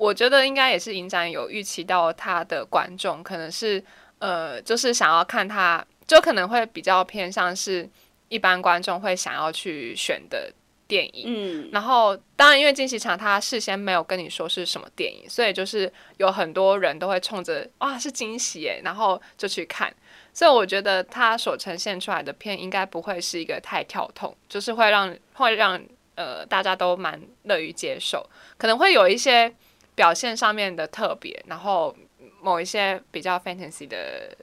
[0.02, 3.80] 我觉得应该也是影展有预期到他的观众可能是
[4.18, 7.88] 呃，就是想要看他，就可能会比较偏向是
[8.28, 10.52] 一般观众会想要去选的
[10.88, 11.24] 电影。
[11.26, 19.94] 嗯，然后当然因为惊喜场他事先没有跟你说是什么电影，所以就是有很多人都会冲着哇是惊喜耶，然后就去看。
[20.34, 25.80] 所以我觉得他所呈现出来的片应该不会是一个太跳痛，就是会让会让
[26.16, 29.52] 呃大家都蛮乐于接受，可能会有一些
[29.94, 31.94] 表现上面的特别，然后
[32.40, 34.36] 某一些比较 fantasy 的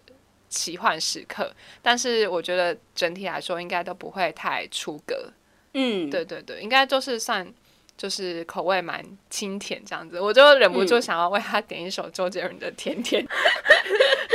[0.47, 5.31] 奇幻时刻，但是我觉得整体来说应该都不会太出格。
[5.73, 7.47] 嗯，对对对，应该就是算
[7.95, 13.23] 就是口味蛮清甜这样子，我就忍不住想要为他点一首周杰伦的《甜甜》。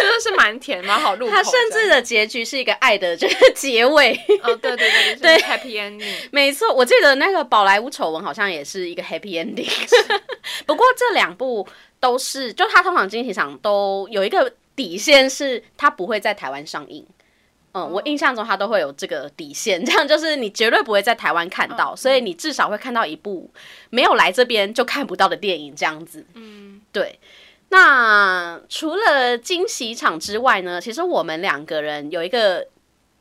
[0.04, 1.32] 真的是蛮甜，蛮好入口。
[1.32, 4.12] 他甚至的结局是一个爱的这个结尾。
[4.42, 6.28] 哦，对对对，对， Happy Ending。
[6.30, 9.70] 没错，我记得那个宝莱坞丑闻好像也是一个 Happy Ending。
[10.66, 11.66] 不过这两部
[11.98, 17.06] 都是，就他通常惊喜场都有一个底线，是他不会在台湾上映。
[17.72, 23.50] 嗯，我印象中他都会有这个底线， 这样就是你绝对不会在台湾看到，所以你至少会看到一部
[23.90, 26.24] 没有来这边就看不到的电影，这样子。
[26.34, 27.18] 嗯，对。
[27.70, 28.13] 那
[28.74, 30.80] 除了惊喜场之外呢？
[30.80, 32.66] 其实我们两个人有一个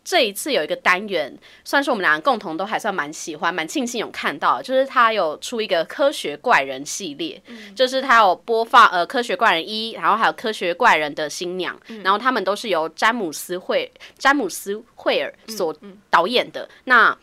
[0.04, 7.40] 这一次有一个单元，算是我们两个共同都还算蛮喜欢、蛮庆幸有看到，就是他有出一个科学怪人系列，
[7.76, 15.72] 就是他有播放呃科学怪人一，然后还有科学怪人的新娘，然后他们都是由詹姆斯惠詹姆斯惠尔所
[16.10, 16.68] 导演的。
[16.86, 17.16] 那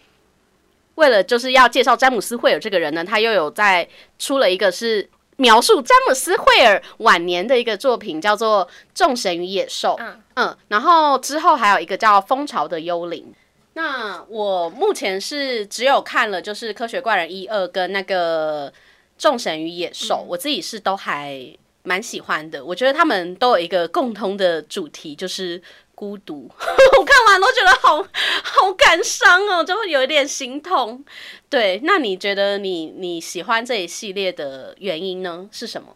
[0.95, 3.89] 为了就是要介绍詹姆斯惠尔这个人呢，他又有在
[4.21, 5.11] 出了一个是。
[5.41, 9.97] 描述詹姆斯·惠尔晚年的一个作品叫做《众神与野兽》。
[10.03, 13.33] 嗯嗯，然后之后还有一个叫《蜂巢的幽灵》。
[13.73, 18.71] 那我目前是只有看了就是《科学怪人》一二跟那个
[19.17, 22.63] 《众神与野兽》，我自己是都还蛮喜欢的。
[22.63, 25.63] 我觉得他们都有一个共通的主题，就是。
[26.01, 26.49] 孤独，
[26.99, 28.03] 我看完都觉得好
[28.43, 31.05] 好感伤哦，就会有一点心痛。
[31.51, 35.47] 对，那你觉得你你喜欢这一系列的原因呢？
[35.53, 35.95] 是什么？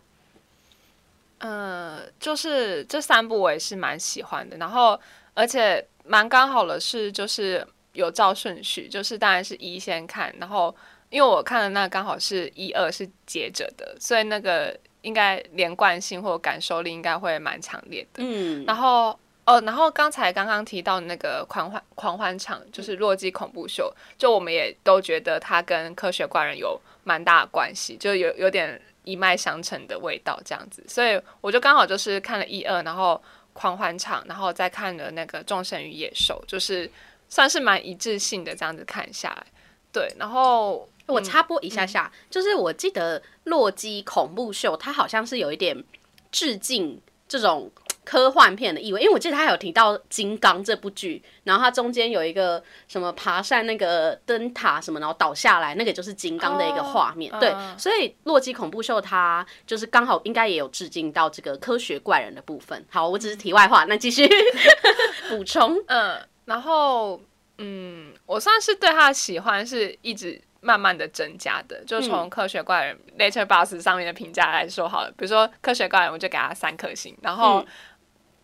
[1.39, 5.01] 呃，就是这三部我也是蛮喜欢的，然后
[5.33, 10.77] 而且蛮刚好的是，就是有照顺序，就是当然是一先看，然后
[11.09, 18.23] 因为我看的那刚好是一二是接着的，所以那个应该连贯性或感受力应该会蛮强烈的。
[18.23, 19.19] 嗯，然后。
[19.47, 36.91] 哦，然后刚才刚刚提到那个狂欢狂欢场，就是洛基恐怖秀，就我们也都觉得它跟科学怪人有蛮大的关系，就有有点一脉相承的味道这样子，所以我就刚好就是看了一二，然后狂欢场，然后再看了那个众神与野兽，就是
[37.29, 39.47] 算是蛮一致性的这样子看下来，
[39.93, 45.85] 对，然后我插播一下下，就是我记得洛基恐怖秀，它好像是有一点
[46.33, 47.71] 致敬这种。
[48.05, 57.33] 科幻片的意味，因为我记得他有提到《金刚》这部剧，然后它中间有一个什么爬上那个灯塔什么，然后倒下来，那个就是金刚的一个画面。
[57.41, 62.85] 对，所以《洛基恐怖秀》它就是刚好应该也有致敬到这个科学怪人的部分。
[62.91, 64.29] 好，我只是题外话，那继续
[65.29, 65.77] 补充。
[65.87, 67.21] 嗯，然后
[67.59, 70.41] 嗯，我算是对他的喜欢是一直。
[70.67, 77.63] 慢慢的增加的，就从科学怪人 Later Bus 上面的评价来说好了，比如说科学怪人我就给他三颗星，然后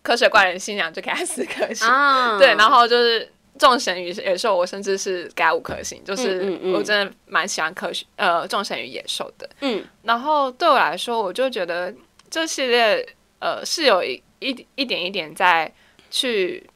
[0.03, 1.87] 科学怪人新娘就给他四颗星，
[2.39, 11.95] 对，然后就是众神与野兽我甚至是给他五颗星，就是我真的蛮喜欢科学呃众神与野兽的，嗯，然后对我来说我就觉得
[12.31, 13.07] 这系列
[13.39, 15.71] 呃是有一一一点一点在
[16.11, 16.69] 去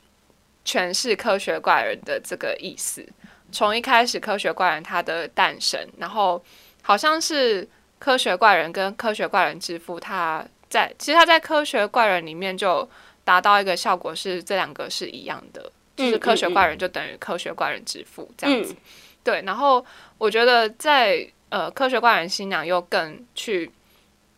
[0.67, 3.07] 诠释科学怪人的这个意思。
[3.51, 6.43] 从一开始，科学怪人他的诞生，然后
[6.83, 7.67] 好像是
[8.01, 12.89] 科学怪人跟科学怪人之父，他在其实他在科学怪人里面就
[13.25, 18.77] 达到一个效果，是这两个是一样的，就是科学怪人就等于科学怪人之父这样子。
[19.23, 19.85] 对，然后
[20.19, 23.71] 我觉得在呃科学怪人新娘又更去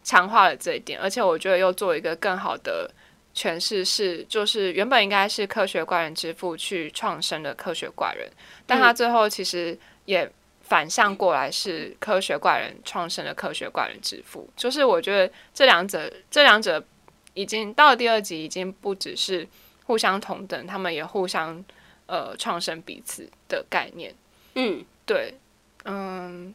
[0.03, 2.91] 强化了这一点，而且我觉得又做一个更好的。
[3.39, 8.27] 诠释是，就是原本应该是科学怪人之父去创生的科学怪人，
[8.67, 10.27] 但他最后其实也
[10.63, 14.49] 反向过来是科学怪人创生的科学怪人之父。
[14.57, 16.83] 就是我觉得这两者，这两者
[17.37, 19.47] 已经到了第二集，已经不只是
[19.85, 21.65] 互相同等，他们也互相
[22.07, 24.13] 呃创生彼此的概念。
[24.55, 25.39] 嗯，对，
[25.85, 26.53] 嗯，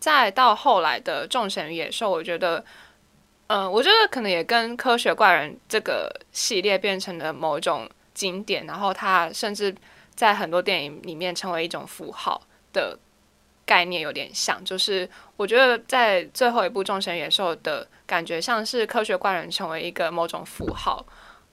[0.00, 2.64] 再到后来的众神与野兽，我觉得。
[3.52, 9.74] 嗯，我觉得可能也跟科学怪人这个系列变成了某种经典，然后它甚至
[10.14, 12.40] 在很多电影里面成为一种符号
[12.72, 12.96] 的
[13.70, 14.60] 概念有点像。
[14.64, 21.06] 就是我觉得在最后一部《众神野兽》的感觉，像是科学怪人成为一个某种符号，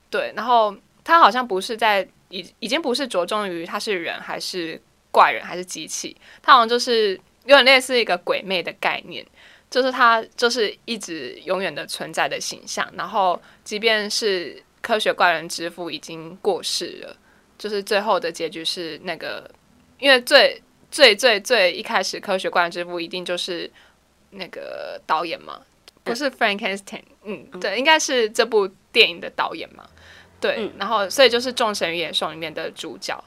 [0.09, 0.33] 对。
[0.35, 7.13] 然后他好像不是在已已经不是着重于他是人还是怪人还是机器，它好像就是
[7.45, 9.23] 有点类似一个鬼魅的概念，
[9.69, 12.91] 就是它就是一直永远的存在的形象。
[12.97, 17.15] 然后，即便是科学怪人之父已经过世了，
[17.57, 19.49] 就是最后的结局是那个，
[19.99, 20.61] 因为最
[20.97, 23.69] 最最最一开始科学怪人之父一定就是
[24.31, 25.61] 那个导演嘛，
[26.03, 29.87] 不是 Frankenstein，嗯，对，应该是这部电影的导演嘛。
[30.41, 33.23] 对，然后所以就是《众神与野兽》里面的主角，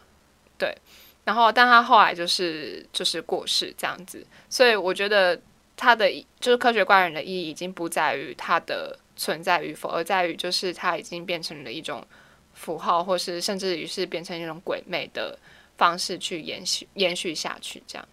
[0.59, 0.77] 对，
[1.25, 5.41] 然后但他后来就是就是过世这样子，所以我觉得
[5.77, 6.11] 他的
[6.41, 12.05] 就是科学怪人的意义已经不在于他的存在与否，而在于就是他已经变成了一种
[12.53, 15.39] 符号，或是甚至于是变成一种鬼魅的
[15.81, 18.09] 方式去延续延续下去这样。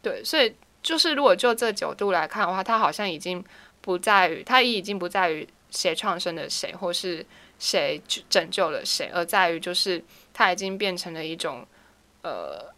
[0.00, 3.44] 对，所以就是如果就这角度来看的话，它好像已经
[3.80, 7.26] 不在于它已经不在于谁创生的谁，或是。
[7.58, 11.66] 谁拯救了谁，而在于就是它已经变成了一种
[12.22, 12.70] 呃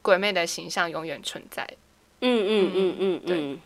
[0.00, 1.66] 鬼魅的形象，永远存在。
[2.20, 3.60] 嗯嗯嗯嗯嗯。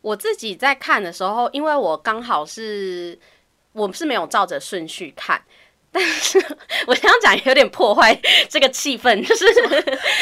[0.00, 3.18] 我自己在看的时候，因为我刚好是
[3.72, 5.44] 我是没有照着顺序看，
[5.90, 6.38] 但 是
[6.86, 8.14] 我这样讲有点破坏
[8.48, 9.46] 这个气氛，就是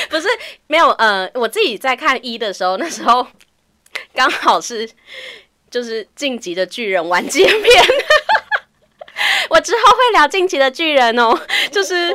[0.09, 0.29] 不是
[0.67, 3.27] 没有呃，我自己在看一的时候，那时候
[4.15, 4.89] 刚好是
[5.71, 7.85] 就是晋级的巨人完结篇。
[9.49, 11.39] 我之后会聊《晋级的巨人》哦，
[11.71, 12.15] 就是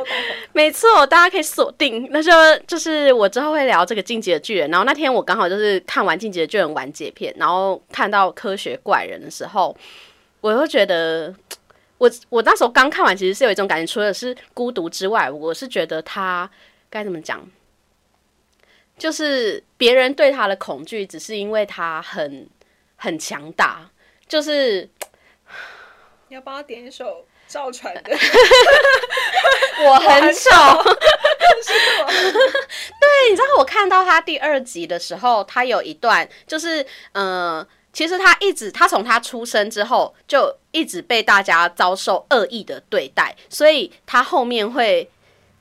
[0.52, 2.06] 没错，大家可以锁定。
[2.12, 2.30] 那就
[2.66, 9.76] 就是我之后会聊这个《晋级的巨人》，然后那天我刚好就是看完《晋级的巨人》完结篇，然后看到科学怪人的时候，
[10.40, 11.34] 我会觉得，
[12.02, 16.50] 我我那时候刚看完，其实是有一种感觉，除了是孤独之外，我是觉得他
[16.90, 17.48] 该怎么讲，
[18.98, 22.48] 就是别人对他的恐惧，只是因为他很
[22.96, 23.88] 很强大，
[24.26, 24.90] 就是。
[26.26, 28.02] 你要帮他点一首赵传的，
[29.84, 30.50] 我很丑。
[31.62, 45.10] 对，你知道我看到他第二集的时候，他有一段就是，呃，其实他一直，他从他出生之后就一直被大家遭受恶意的对待，所以他后面会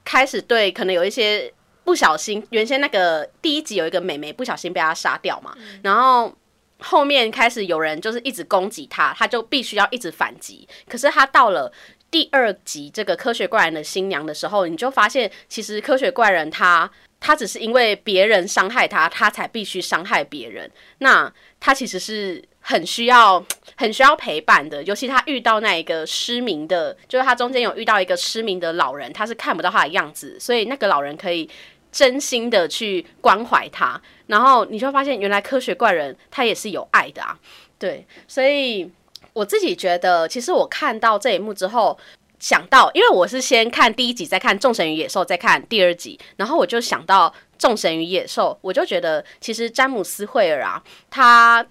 [0.04, 1.54] 开始对可能有一些
[1.84, 6.36] 不小心，原先那个第一集有一个美眉不小心被他杀掉嘛，然后。
[6.84, 10.68] 后面开始有人就是一直攻击他，他就必须要一直反击。
[10.90, 11.72] 可是他到了
[12.10, 20.72] 第二集这个科学怪人的新娘的时候，你就发现其实科学怪人他他只是因为别人伤害他，他才必须伤害别人。
[20.98, 21.32] 那
[21.62, 23.42] 他其实是很需要
[23.78, 31.50] 很需要陪伴的，尤其他遇到那一个失明的，就是他中间有遇到一个失明的老人，他是看不到他的样子，所以那个老人可以。
[31.94, 37.38] 真心的去关怀他，然后你就发现原来科学怪人他也是有爱的啊，
[37.78, 38.90] 对，所以
[39.34, 42.00] 我自己觉得，其实我看到这一幕之后，
[42.42, 51.66] 想到，因为我是先看第一集，再看《众神与野兽》，再看第二集，然后我就想到《众神与野兽》，我就觉得其实詹姆斯惠尔啊，他。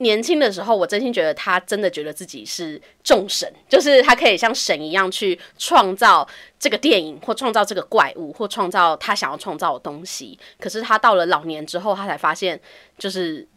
[0.00, 10.38] 年轻的时候，我真心觉得他真的觉得自己是众神， 就是他可以像神一样去创造这个电影，或创造这个怪物，或创造他想要创造的东西。
[10.60, 12.60] 可是他到了老年之后，他才发现，
[12.98, 13.48] 就是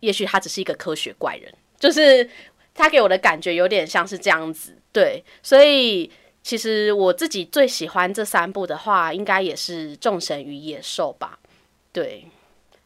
[0.00, 2.28] 也许他只是一个科学怪人，就是
[2.74, 4.76] 他给我的感觉有点像是这样子。
[4.92, 6.10] 对，所以
[6.42, 11.38] 其实我自己最喜欢这三部的话，应该也是《众神与野兽》吧。
[11.92, 12.26] 对。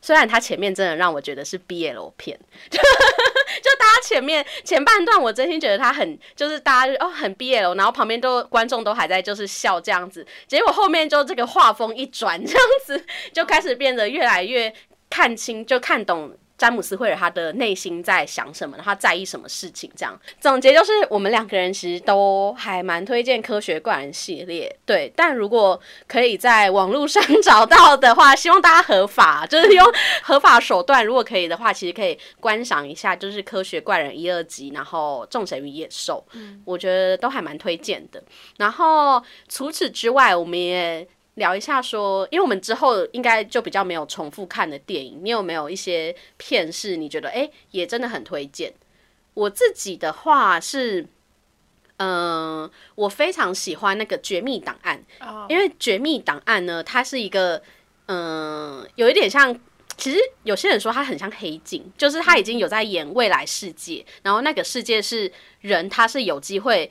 [0.00, 2.38] 虽然他前面真的让我觉得是 BL 片，
[2.70, 14.72] 就大家前面前半段，我真心觉得他很就是大家哦很 BL，然后旁边都观众都还在就是笑这样子，结果后面就这个画风一转，这样子就开始变得越来越
[15.10, 16.32] 看清，就看懂。
[16.58, 18.76] 詹姆斯·惠尔他的内心在想什么？
[18.82, 19.88] 他在意什么事情？
[19.96, 24.76] 这样总结就是，我们两个人其实都还蛮推荐《科学怪人》系列。
[24.84, 29.86] 对，但如果可以在网络上 找到的话，希望大家合法，就是用
[30.22, 31.06] 合法手段。
[31.06, 36.26] 如果可以的话，其实可以观赏一下，就是《科学怪人》一二集，然后《众神与野兽》，
[36.64, 38.20] 我觉得都还蛮推荐的。
[38.56, 41.06] 然后除此之外，我们也。
[41.38, 48.74] 聊一下，说，因为我们之后应该就比较没有重复看的电影，你有没有一些片是你觉得哎也真的很推荐？
[49.34, 51.06] 我自己的话是，
[51.98, 55.04] 嗯，我非常喜欢那个《绝密档案》，
[55.48, 57.62] 因为《绝密档案》呢，它是一个，
[58.06, 59.58] 嗯，有一点像，
[59.96, 66.90] 其实有些人说它很像黑镜，就是它已经有在演未来世界，然后那个世界是人，他是有机会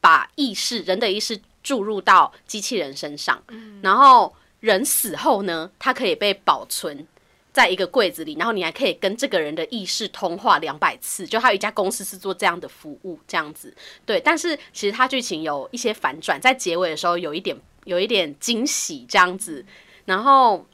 [0.00, 1.40] 把意识，人的意识。
[1.64, 3.42] 注入到机器人身上，
[3.82, 7.06] 然后人死后呢，它可以被保存
[7.52, 11.26] 在一个柜子里，然后你还可以跟这个人的意识通话两百次。
[11.26, 13.74] 就还有一家公司是做这样的服务，这样子。
[14.04, 19.64] 对，但是其实它剧情有一些反转，在结尾的时候有一点有一点惊喜这样子。
[20.04, 20.66] 然后，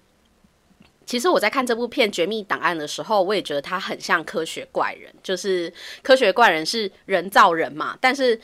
[1.07, 5.73] 其实我在看这部片《绝密档案》的时候，我也觉得它很像科学怪人，就是
[6.03, 8.41] 科学怪人是人造人嘛，但是。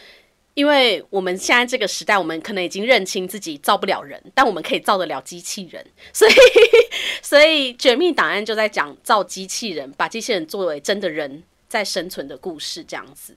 [0.57, 6.33] 因为我们现在这个时代，我们可能已经认清自己造不了人，但我们可以造得了机器人，所以，
[7.21, 13.37] 所以《绝密档案》就在讲造机器人，把机器人作为真的人在生存的故事，这样子。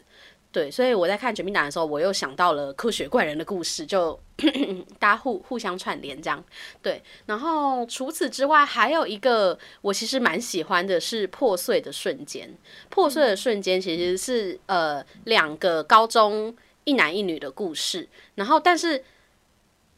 [0.50, 4.18] 对，所以我在看《绝密档案》的时候，我又想到了科学怪人的故事，就
[4.98, 6.42] 大家互互相串联这样。
[6.82, 12.48] 对，然后除此之外，还有一个我其实蛮喜欢的是《破碎的瞬间》。
[12.90, 16.56] 破碎的瞬间其实是呃两个高中。
[16.90, 19.04] 一男一女的故事，然后，但是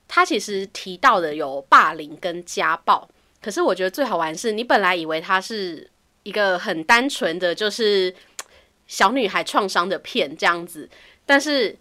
[0.09, 3.07] 他其实提到的有霸凌跟家暴，
[3.41, 5.89] 可是我觉得最好玩是，你本来以为他是
[6.23, 8.13] 一个很单纯的就是
[8.87, 10.89] 小女孩创伤的片这样子，
[11.25, 11.77] 但是，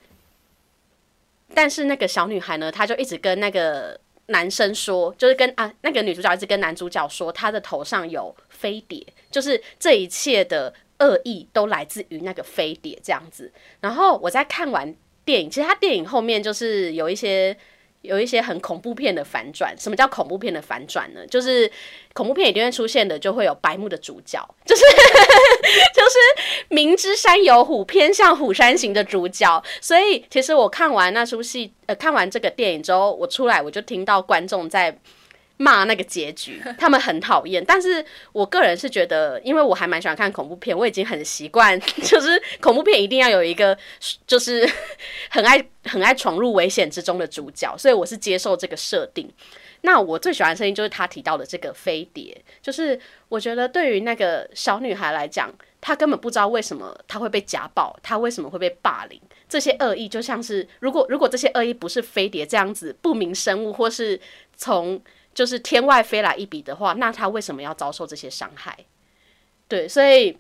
[1.53, 10.73] 但是那个小女孩呢，她就一直跟那个男生说，就是跟啊那个女主角一直跟男主角说，她的头上有飞碟，就是这一切的。
[11.01, 14.95] 恶意都来自于那个飞碟这样子，然后我在看完
[15.25, 17.57] 电影，其实他电影后面就是有一些
[18.03, 19.77] 有一些很恐怖片的反转。
[19.79, 21.27] 什么叫恐怖片的反转呢？
[21.27, 21.71] 就是
[22.13, 24.83] 恐怖片一定会出现的，就会有白目的主角， 就是
[25.95, 29.63] 就是明知山有虎，偏向虎山行的主角。
[29.81, 34.99] 所以其实我看完那出戏，呃，看完这个电影之后，我出来我就听到观众在。
[35.61, 37.63] 骂那个结局，他们很讨厌。
[37.63, 38.03] 但是
[38.33, 43.77] 我个人是觉得，因为我还蛮喜欢看恐怖片，我已经很习惯， 就是恐怖片一定要有一个，
[44.27, 44.67] 就是
[45.29, 49.31] 很爱很爱闯入危险之中的主角，所以我是接受这个设定。
[49.83, 52.99] 那我最喜欢的声音就是他提到的这个飞碟，就是
[53.29, 64.21] 我觉得对于那个小女孩来讲，她根本不知道为什么她会被家暴，她为什么会被霸凌，这些恶意就像是如果如果这些恶意不是飞碟这样子不明生物，或是
[64.55, 65.01] 从
[65.41, 68.77] 就是天外飞来一笔的话，那他为什么要遭受这些伤害？
[69.67, 70.37] 对，所以，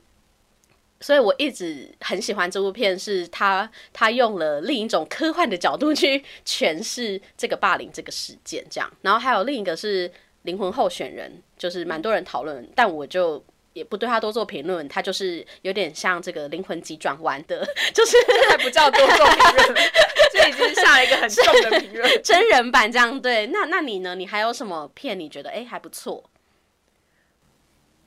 [1.00, 8.92] 所以我一直很喜欢这部片，是他他用了另一种科幻的角度去诠释这个霸凌这个事件，这样。
[9.00, 13.42] 然后还有另一个是灵魂候选人，就是蛮多人讨论，但我就。
[13.72, 17.64] 也不对他多做评论，他就是有点像这个灵魂急转弯的，
[17.94, 18.16] 就是
[18.48, 19.90] 还不叫多做评论，
[20.32, 22.22] 这已经下了一个很重的评论。
[22.22, 24.14] 真人版这样对，那那你呢？
[24.16, 26.24] 你还有什么片你觉得哎还不错？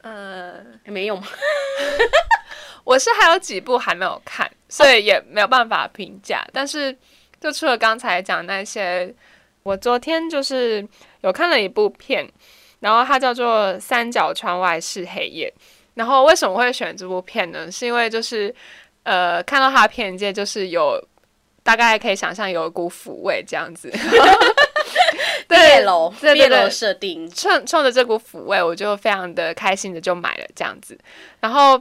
[0.02, 1.28] 呃，没有吗？
[2.84, 6.46] 我是还有几部还没有看，所以也没有办法评价。
[6.52, 6.94] 但是
[7.40, 9.16] 就除了刚才讲那些，
[9.64, 10.86] 我昨天就是
[11.22, 12.30] 有看了一部片。
[12.84, 15.52] 然后它叫做《三角窗外是黑夜》，
[15.94, 17.72] 然后为什么会选这部片呢？
[17.72, 18.54] 是因为就是
[19.04, 21.02] 呃看到它的片界，就是有
[21.64, 23.90] 大概可以想象有一股抚慰这样子。
[25.48, 30.98] 对楼，对楼设定，冲冲着这股抚慰，我就非常的开心的就买了这样子。
[31.40, 31.80] 然后，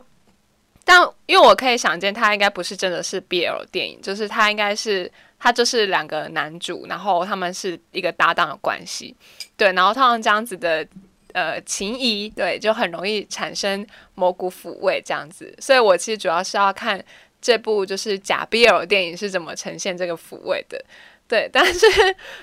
[0.85, 5.11] 但因为我可以想见，它应该不是真的是 BL 电影，就是它应该是
[5.43, 9.13] 他就是两个男主，然后他们是一个搭档的关系。
[9.57, 10.87] 对，然后他们这样子的
[11.33, 13.85] 呃情谊，对，就很容易产生
[14.15, 15.53] 蘑菇抚慰这样子。
[15.59, 17.05] 所以我其实主要是要看
[17.41, 20.81] 这部就是假 BL 电影是怎么呈现这个抚慰的。
[21.27, 21.87] 对， 但是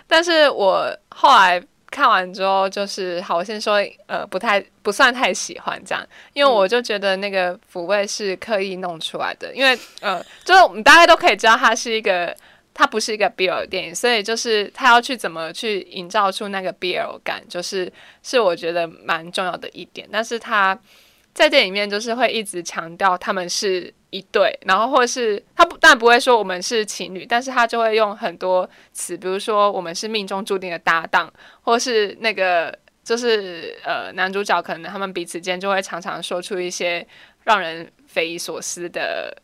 [0.05, 12.35] 但是我后来看完之后，就是好，我先说呃不太不算太喜欢这样，因为我就觉得那个抚慰是刻意弄出来的，因为呃就是我们大家都可以知道它是一个。
[12.73, 17.91] 它不是一个 BL 电影，所以就是他要去怎么去营造出那个 BL 感，就是
[18.23, 20.07] 是我觉得蛮重要的一点。
[20.11, 20.79] 但是他
[21.33, 37.05] 在这里面就是会一直强调他们是一对，然后或是他不但不会说我们是情侣，但是他就会用很多词，比如说我们是命中注定的搭档，或是那个就是呃男主角可能他们彼此间就会常常说出一些
[37.43, 39.35] 让人匪夷所思的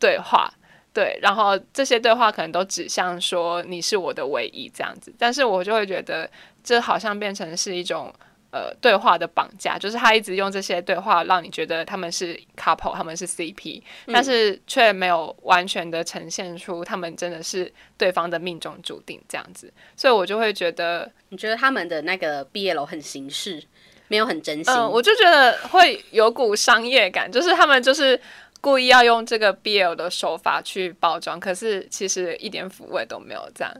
[0.00, 0.52] 对话。
[0.92, 6.28] 对，然后这些对话可能都指向说你是我的唯一这样子，但是我就会觉得
[6.64, 8.12] 这好像变成是一种
[8.50, 23.62] 呃对话的绑架，就是他一直用这些对话让你觉得他们是 couple，他们是 CP，但是却没有完全的呈现出他们真的是对方的命中注定这样子，所以我就会觉得，你觉得他们的那个毕业楼很形式，
[24.08, 28.20] 没有很真心，我就觉得会有股商业感，就是他们就是。
[28.60, 33.74] 故意要用这个 BL 的手法去包装，可是其实一点抚慰都没有，这样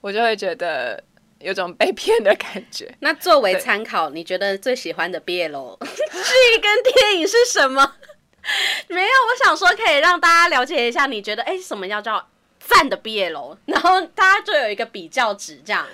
[0.00, 1.02] 我就会觉得
[1.38, 2.92] 有种被骗的感觉。
[3.00, 7.94] 那作为参考，你觉得最喜欢的 BL 剧跟电影是什么？
[8.88, 12.26] 没有，我想说可以让大家了解一下，你觉得哎，什么叫叫
[12.58, 15.86] 赞的 BL，然后大家就有一个比较值，这样。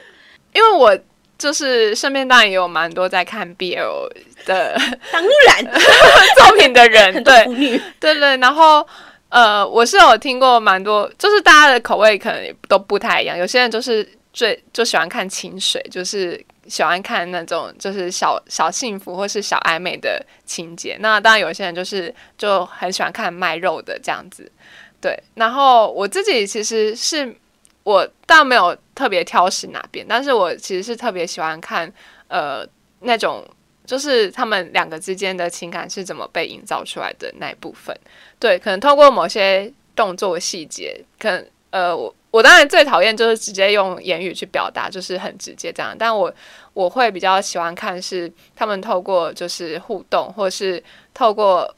[0.52, 0.98] 因为我
[1.40, 4.08] 就是身边当然也有蛮多在看 BL
[4.44, 4.78] 的
[5.10, 5.64] 当然。
[6.36, 7.80] 作品的人， 对。
[7.98, 8.86] 对对，然后
[9.30, 16.38] 呃，我是有听过蛮多，就是大家的口味可能也都不太一样，有些人就是最就喜欢看清水，就是
[16.68, 24.52] 喜欢看那种就是小小幸福或是小暧昧的情节，那当然有些人就是就很喜欢看卖肉的这样子，
[25.00, 27.34] 对，然后我自己其实是。
[27.82, 31.90] 我倒没有特别挑食哪边，但是我其实是特别喜欢看，
[32.28, 32.64] 呃，
[33.00, 33.42] 那种
[33.86, 37.98] 就是他们两个之间的情感是怎么被营造出来的那一部分。
[38.38, 45.96] 对，可能通过某些动作细节，可能呃，我我当然最讨厌就是直接用言语去表达，就是很直接这样。
[45.98, 46.32] 但我
[46.74, 50.80] 我会比较喜欢看是他们透过就是互动，或是
[51.14, 51.74] 透过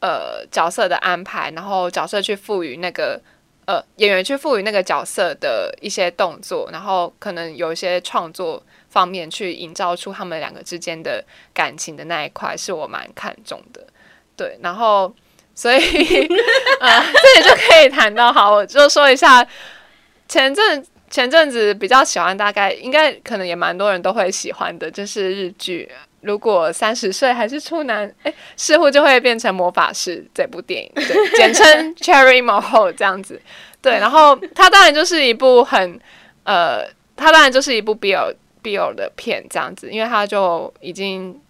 [0.00, 3.22] 呃角色的安排，然后角色去赋予那个。
[3.66, 13.86] 呃，演员去赋予那个角色的一些动作，然后可能有一些创作方面去营造出他们两个之间的感情的那一块，是我蛮看重的。
[14.36, 15.14] 对，然后
[15.54, 15.78] 所以
[16.80, 19.46] 呃，这里就可以谈到，好，我就说一下
[20.28, 25.88] 前阵前阵子比较喜欢，大概应该可能也蛮多人都会喜欢的，就是日剧。
[26.22, 33.40] 如果三十岁还是处男，哎，似乎就会变成魔法师这部电影，对，简称 Cherry m o h o 这样子，
[33.80, 36.00] 对，然后它当然就是一部很，
[36.42, 36.84] 呃，
[37.14, 38.34] 它当然就是一部 BL
[38.64, 41.40] BL 的片这样子，因为它就已经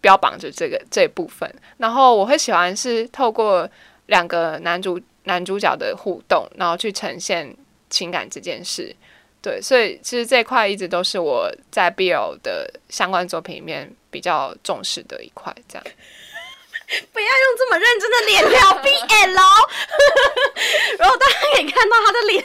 [0.00, 1.46] 标榜着这个这部分，
[1.76, 3.68] 然后我会喜欢是透过
[4.06, 7.54] 两个男主男主角的互动，然后去呈现
[7.90, 8.96] 情感这件事。
[9.42, 15.54] 对，所以其实这块一直都是我在 BL 的相关作品里面比较重视的一块。
[15.66, 15.84] 这样，
[17.12, 19.32] 不要用这么认真的脸聊 BL，
[20.98, 22.44] 然后大家可以看到他的脸，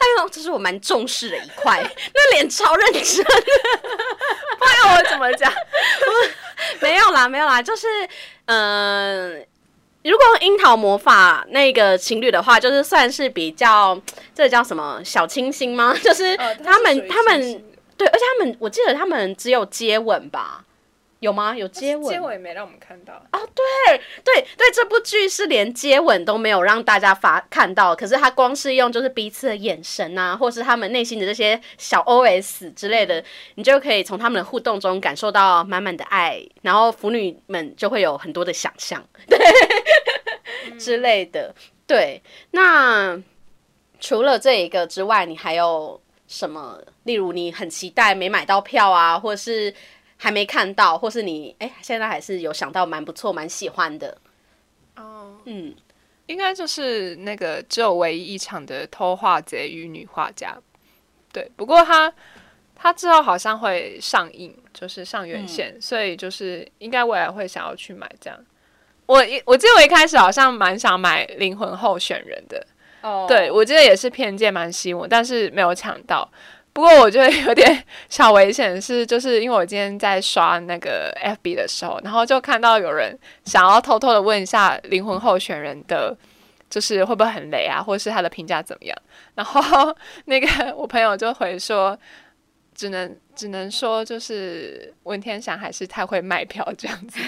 [0.00, 1.80] 哎呦，这是我蛮重视的一块，
[2.12, 3.24] 那脸超认真。
[3.24, 5.52] 不然我怎么讲？
[6.80, 7.86] 没有啦，没有啦，就是
[8.46, 9.46] 嗯。
[10.08, 14.00] 如果樱桃魔法那个情侣的话，就是算是比较，
[14.34, 15.94] 这叫什么小清新吗？
[16.02, 17.64] 就是他们他们
[17.96, 20.62] 对，而且他们我记得他们只有接吻吧。
[21.20, 21.56] 有吗？
[21.56, 22.12] 有接吻？
[22.12, 23.40] 接吻也没让我们看到啊！
[23.54, 39.38] 对对对，这部剧是连接吻都没有让大家发看到，可是他光是用就是彼此的眼神啊，或是他们内心的这些小 OS 之类的，你就可以从他们的互动中感受到满满的爱，然后腐女们就会有很多的想象， 对
[40.78, 41.54] 之类的。
[41.86, 43.20] 对，那
[44.00, 46.80] 除了这一个之外，你还有什么？
[47.04, 49.74] 例如你很期待没买到票啊，或者是？
[50.18, 54.16] 还没看到，或是你哎，现在还是有想到蛮不错、蛮喜欢的
[54.94, 55.36] 哦。
[55.44, 55.74] 嗯，
[56.24, 60.56] 应该就是那个只有唯一一场的《偷画贼与女画家》。
[61.34, 62.10] 对，不过他
[62.74, 68.42] 他之后好像会上映，就是上院线，所以就是应该未来会想要去买这样。
[69.06, 72.66] 我一我记得我一开始好像蛮想买《灵魂候选人》的，
[73.02, 76.28] 哦，对我记得也是偏见蛮吸引我，但是没有抢到。
[76.72, 86.14] 不过我觉得有点 小危险，是就是因为我今天在刷那个 FB 的时候，然后就看到有人想要偷偷的问一下灵魂候选人的，
[86.68, 88.96] 就是会不会很雷啊，或者是他的评价怎么样？
[89.36, 89.96] 然后
[90.26, 91.98] 那个我朋友就回说。
[92.76, 97.18] 只能只能说，就是文天祥还是太会卖票这样子。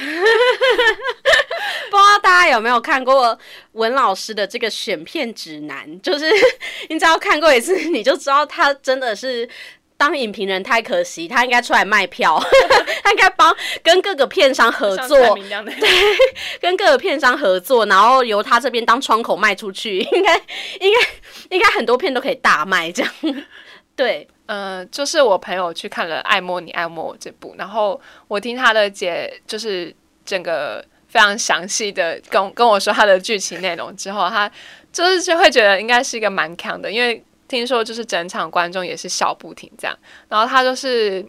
[1.91, 3.37] 不知道大家有没有看过
[3.73, 6.01] 文老师的这个选片指南？
[6.03, 6.27] 就是
[6.91, 9.49] 你只要看过一次，你就知道他真的是
[9.97, 12.39] 当影评人太可惜，他应该出来卖票，
[13.03, 15.89] 他应该帮跟各个片商合作，对，
[16.61, 20.37] 跟各个片商合作，然后由他这边当窗口卖出去，应该
[20.81, 21.01] 应该
[21.57, 23.13] 应该很多片都可以大卖这样。
[23.97, 24.29] 对。
[24.49, 29.95] 呃，就是我朋友去看了《爱摸你爱摸我》这部，然后我听他的解，就是
[30.25, 34.51] 整个非常详细的跟跟我说他的剧情内容之后，他
[34.91, 39.95] 就是就会觉得应该是一个蛮强的，因为听说就是整场观众也是笑不停这样，
[40.31, 41.23] 然后他就是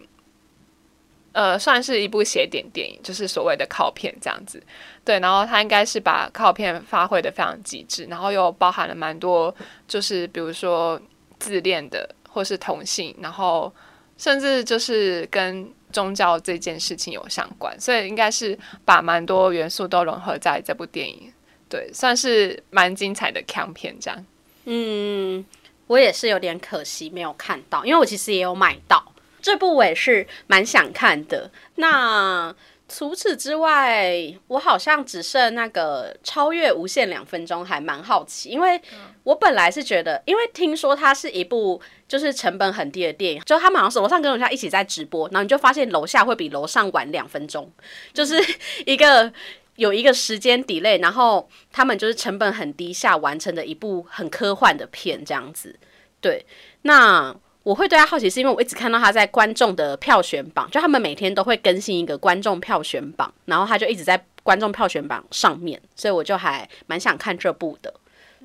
[1.32, 4.62] 呃算是一部写点电影，就是所谓的靠片这样子，
[5.04, 9.54] 对，然后他应该是把靠片发挥的非常极致，然后又包含了蛮多，
[9.86, 10.98] 就是比如说
[11.38, 12.08] 自恋的。
[12.30, 13.72] 或是同性，然后
[14.16, 21.32] 甚至就是跟宗教这件事情有相关，所以应该是把蛮多元素都融合在这部电影，
[21.68, 24.26] 对，算是蛮精彩的强片这样。
[24.66, 25.44] 嗯，
[25.88, 29.12] 我也是有点可惜没有看到，因为我其实也有买到
[29.42, 31.50] 这部，我也是蛮想看的。
[31.76, 32.54] 那
[32.90, 34.12] 除此之外，
[34.48, 38.80] 我好像只剩那个超越无限两分钟，还蛮好奇，因为
[39.22, 47.70] 我本来是觉得，因为听说它是一部就是成本很低的电影，就他们好像是楼上跟楼下一起在直播，然后你就发现楼下会比楼上晚两分钟，
[48.12, 48.34] 就是
[48.84, 49.32] 一个
[49.76, 55.78] 有一个时间 delay，然后他们就是成本很低下完成的一部很科幻的片这样子。
[56.20, 56.44] 对，
[56.82, 57.34] 那。
[57.62, 67.92] 我会对他好奇，是因为我一直看到他在观众的票选榜，就他们每天都会更新一个观众票选榜，然后他就一直在观众票选榜上面，所以我就还蛮想看这部的。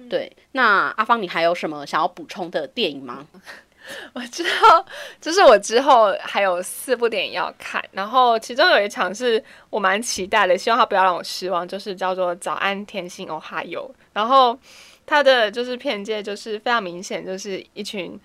[0.09, 3.25] 对，那阿芳，你还有什么想要补充的电影吗？
[4.11, 4.85] 我知道，
[5.21, 14.59] 就是我之后还有四部电影要看，然后其中有一场是我蛮期待的，希望他不要让我失望，就是叫做《早安甜心哦哈哟》，然后
[15.05, 18.19] 他的就是片界就是非常明显，就是一群。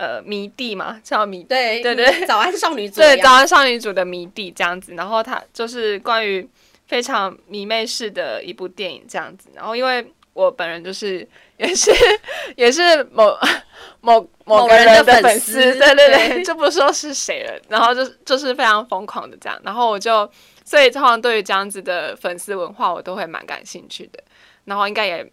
[0.00, 6.48] 呃，迷弟嘛，叫迷对对对，早安少女组 对早安少女组的迷弟这样子，然后他就是关于
[6.86, 11.28] 非常迷妹式的一部电影这样子，然后因为我本人就是
[11.58, 11.90] 也是
[12.56, 13.36] 也是某
[14.00, 20.26] 某某个人的粉丝，对对对，就不说是谁了，然后就就是非常疯狂的这样，然后我就
[20.64, 24.22] 所以通常对于这样子的粉丝文化，我都会蛮感兴趣的，
[24.64, 25.30] 然后应该也。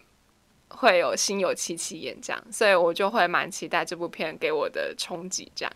[0.69, 5.51] 会有心有戚戚焉这样，所以我就会蛮期待这部片给我的冲击。
[5.55, 5.73] 这样，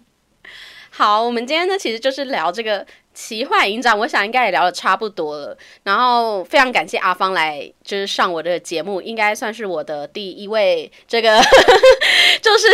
[0.89, 5.58] 好，我们今天呢其实就是聊这个奇幻影展，我想应该也聊的差不多了。
[5.84, 11.39] 然后非常感谢阿芳来就是上我的节目，应该算是我的第一位这个
[12.42, 12.68] 就是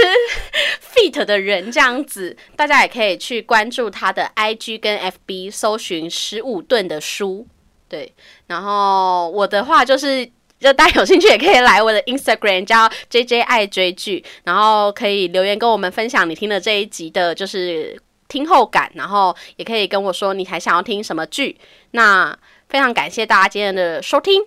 [0.81, 2.35] fit 的人这样子。
[2.55, 7.47] 大家也可以去关注他的 IG 跟 FB，搜寻十五吨的书。
[7.87, 8.13] 对，
[8.47, 10.31] 然后我的话就是。
[10.59, 21.57] 就大家有兴趣也可以来我的 Instagram 叫 J J 爱追剧，然后可以留言跟我们分享你听的这一集的就是听后感，然后也可以跟我说你还想要听什么剧。
[21.91, 22.37] 那
[22.69, 24.43] 非常感谢大家今天的收听，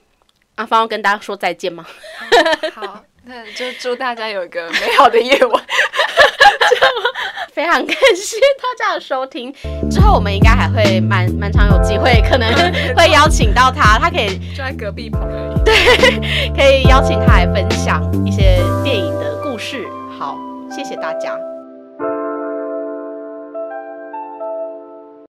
[0.57, 1.87] 阿芳跟大家说再见吗？
[2.75, 3.05] 好。
[3.23, 5.67] 那就祝大家有一个美好的夜晚，
[7.53, 9.53] 非常感谢大家的收听。
[9.91, 12.49] 之后我们应该还会蛮蛮常有机会，可能
[12.97, 15.65] 会邀请到他，他可以就在隔壁棚而已。
[15.65, 15.75] 对，
[16.57, 19.85] 可以邀请他来分享一些电影的故事。
[20.19, 20.37] 好，
[20.71, 21.50] 谢谢大家。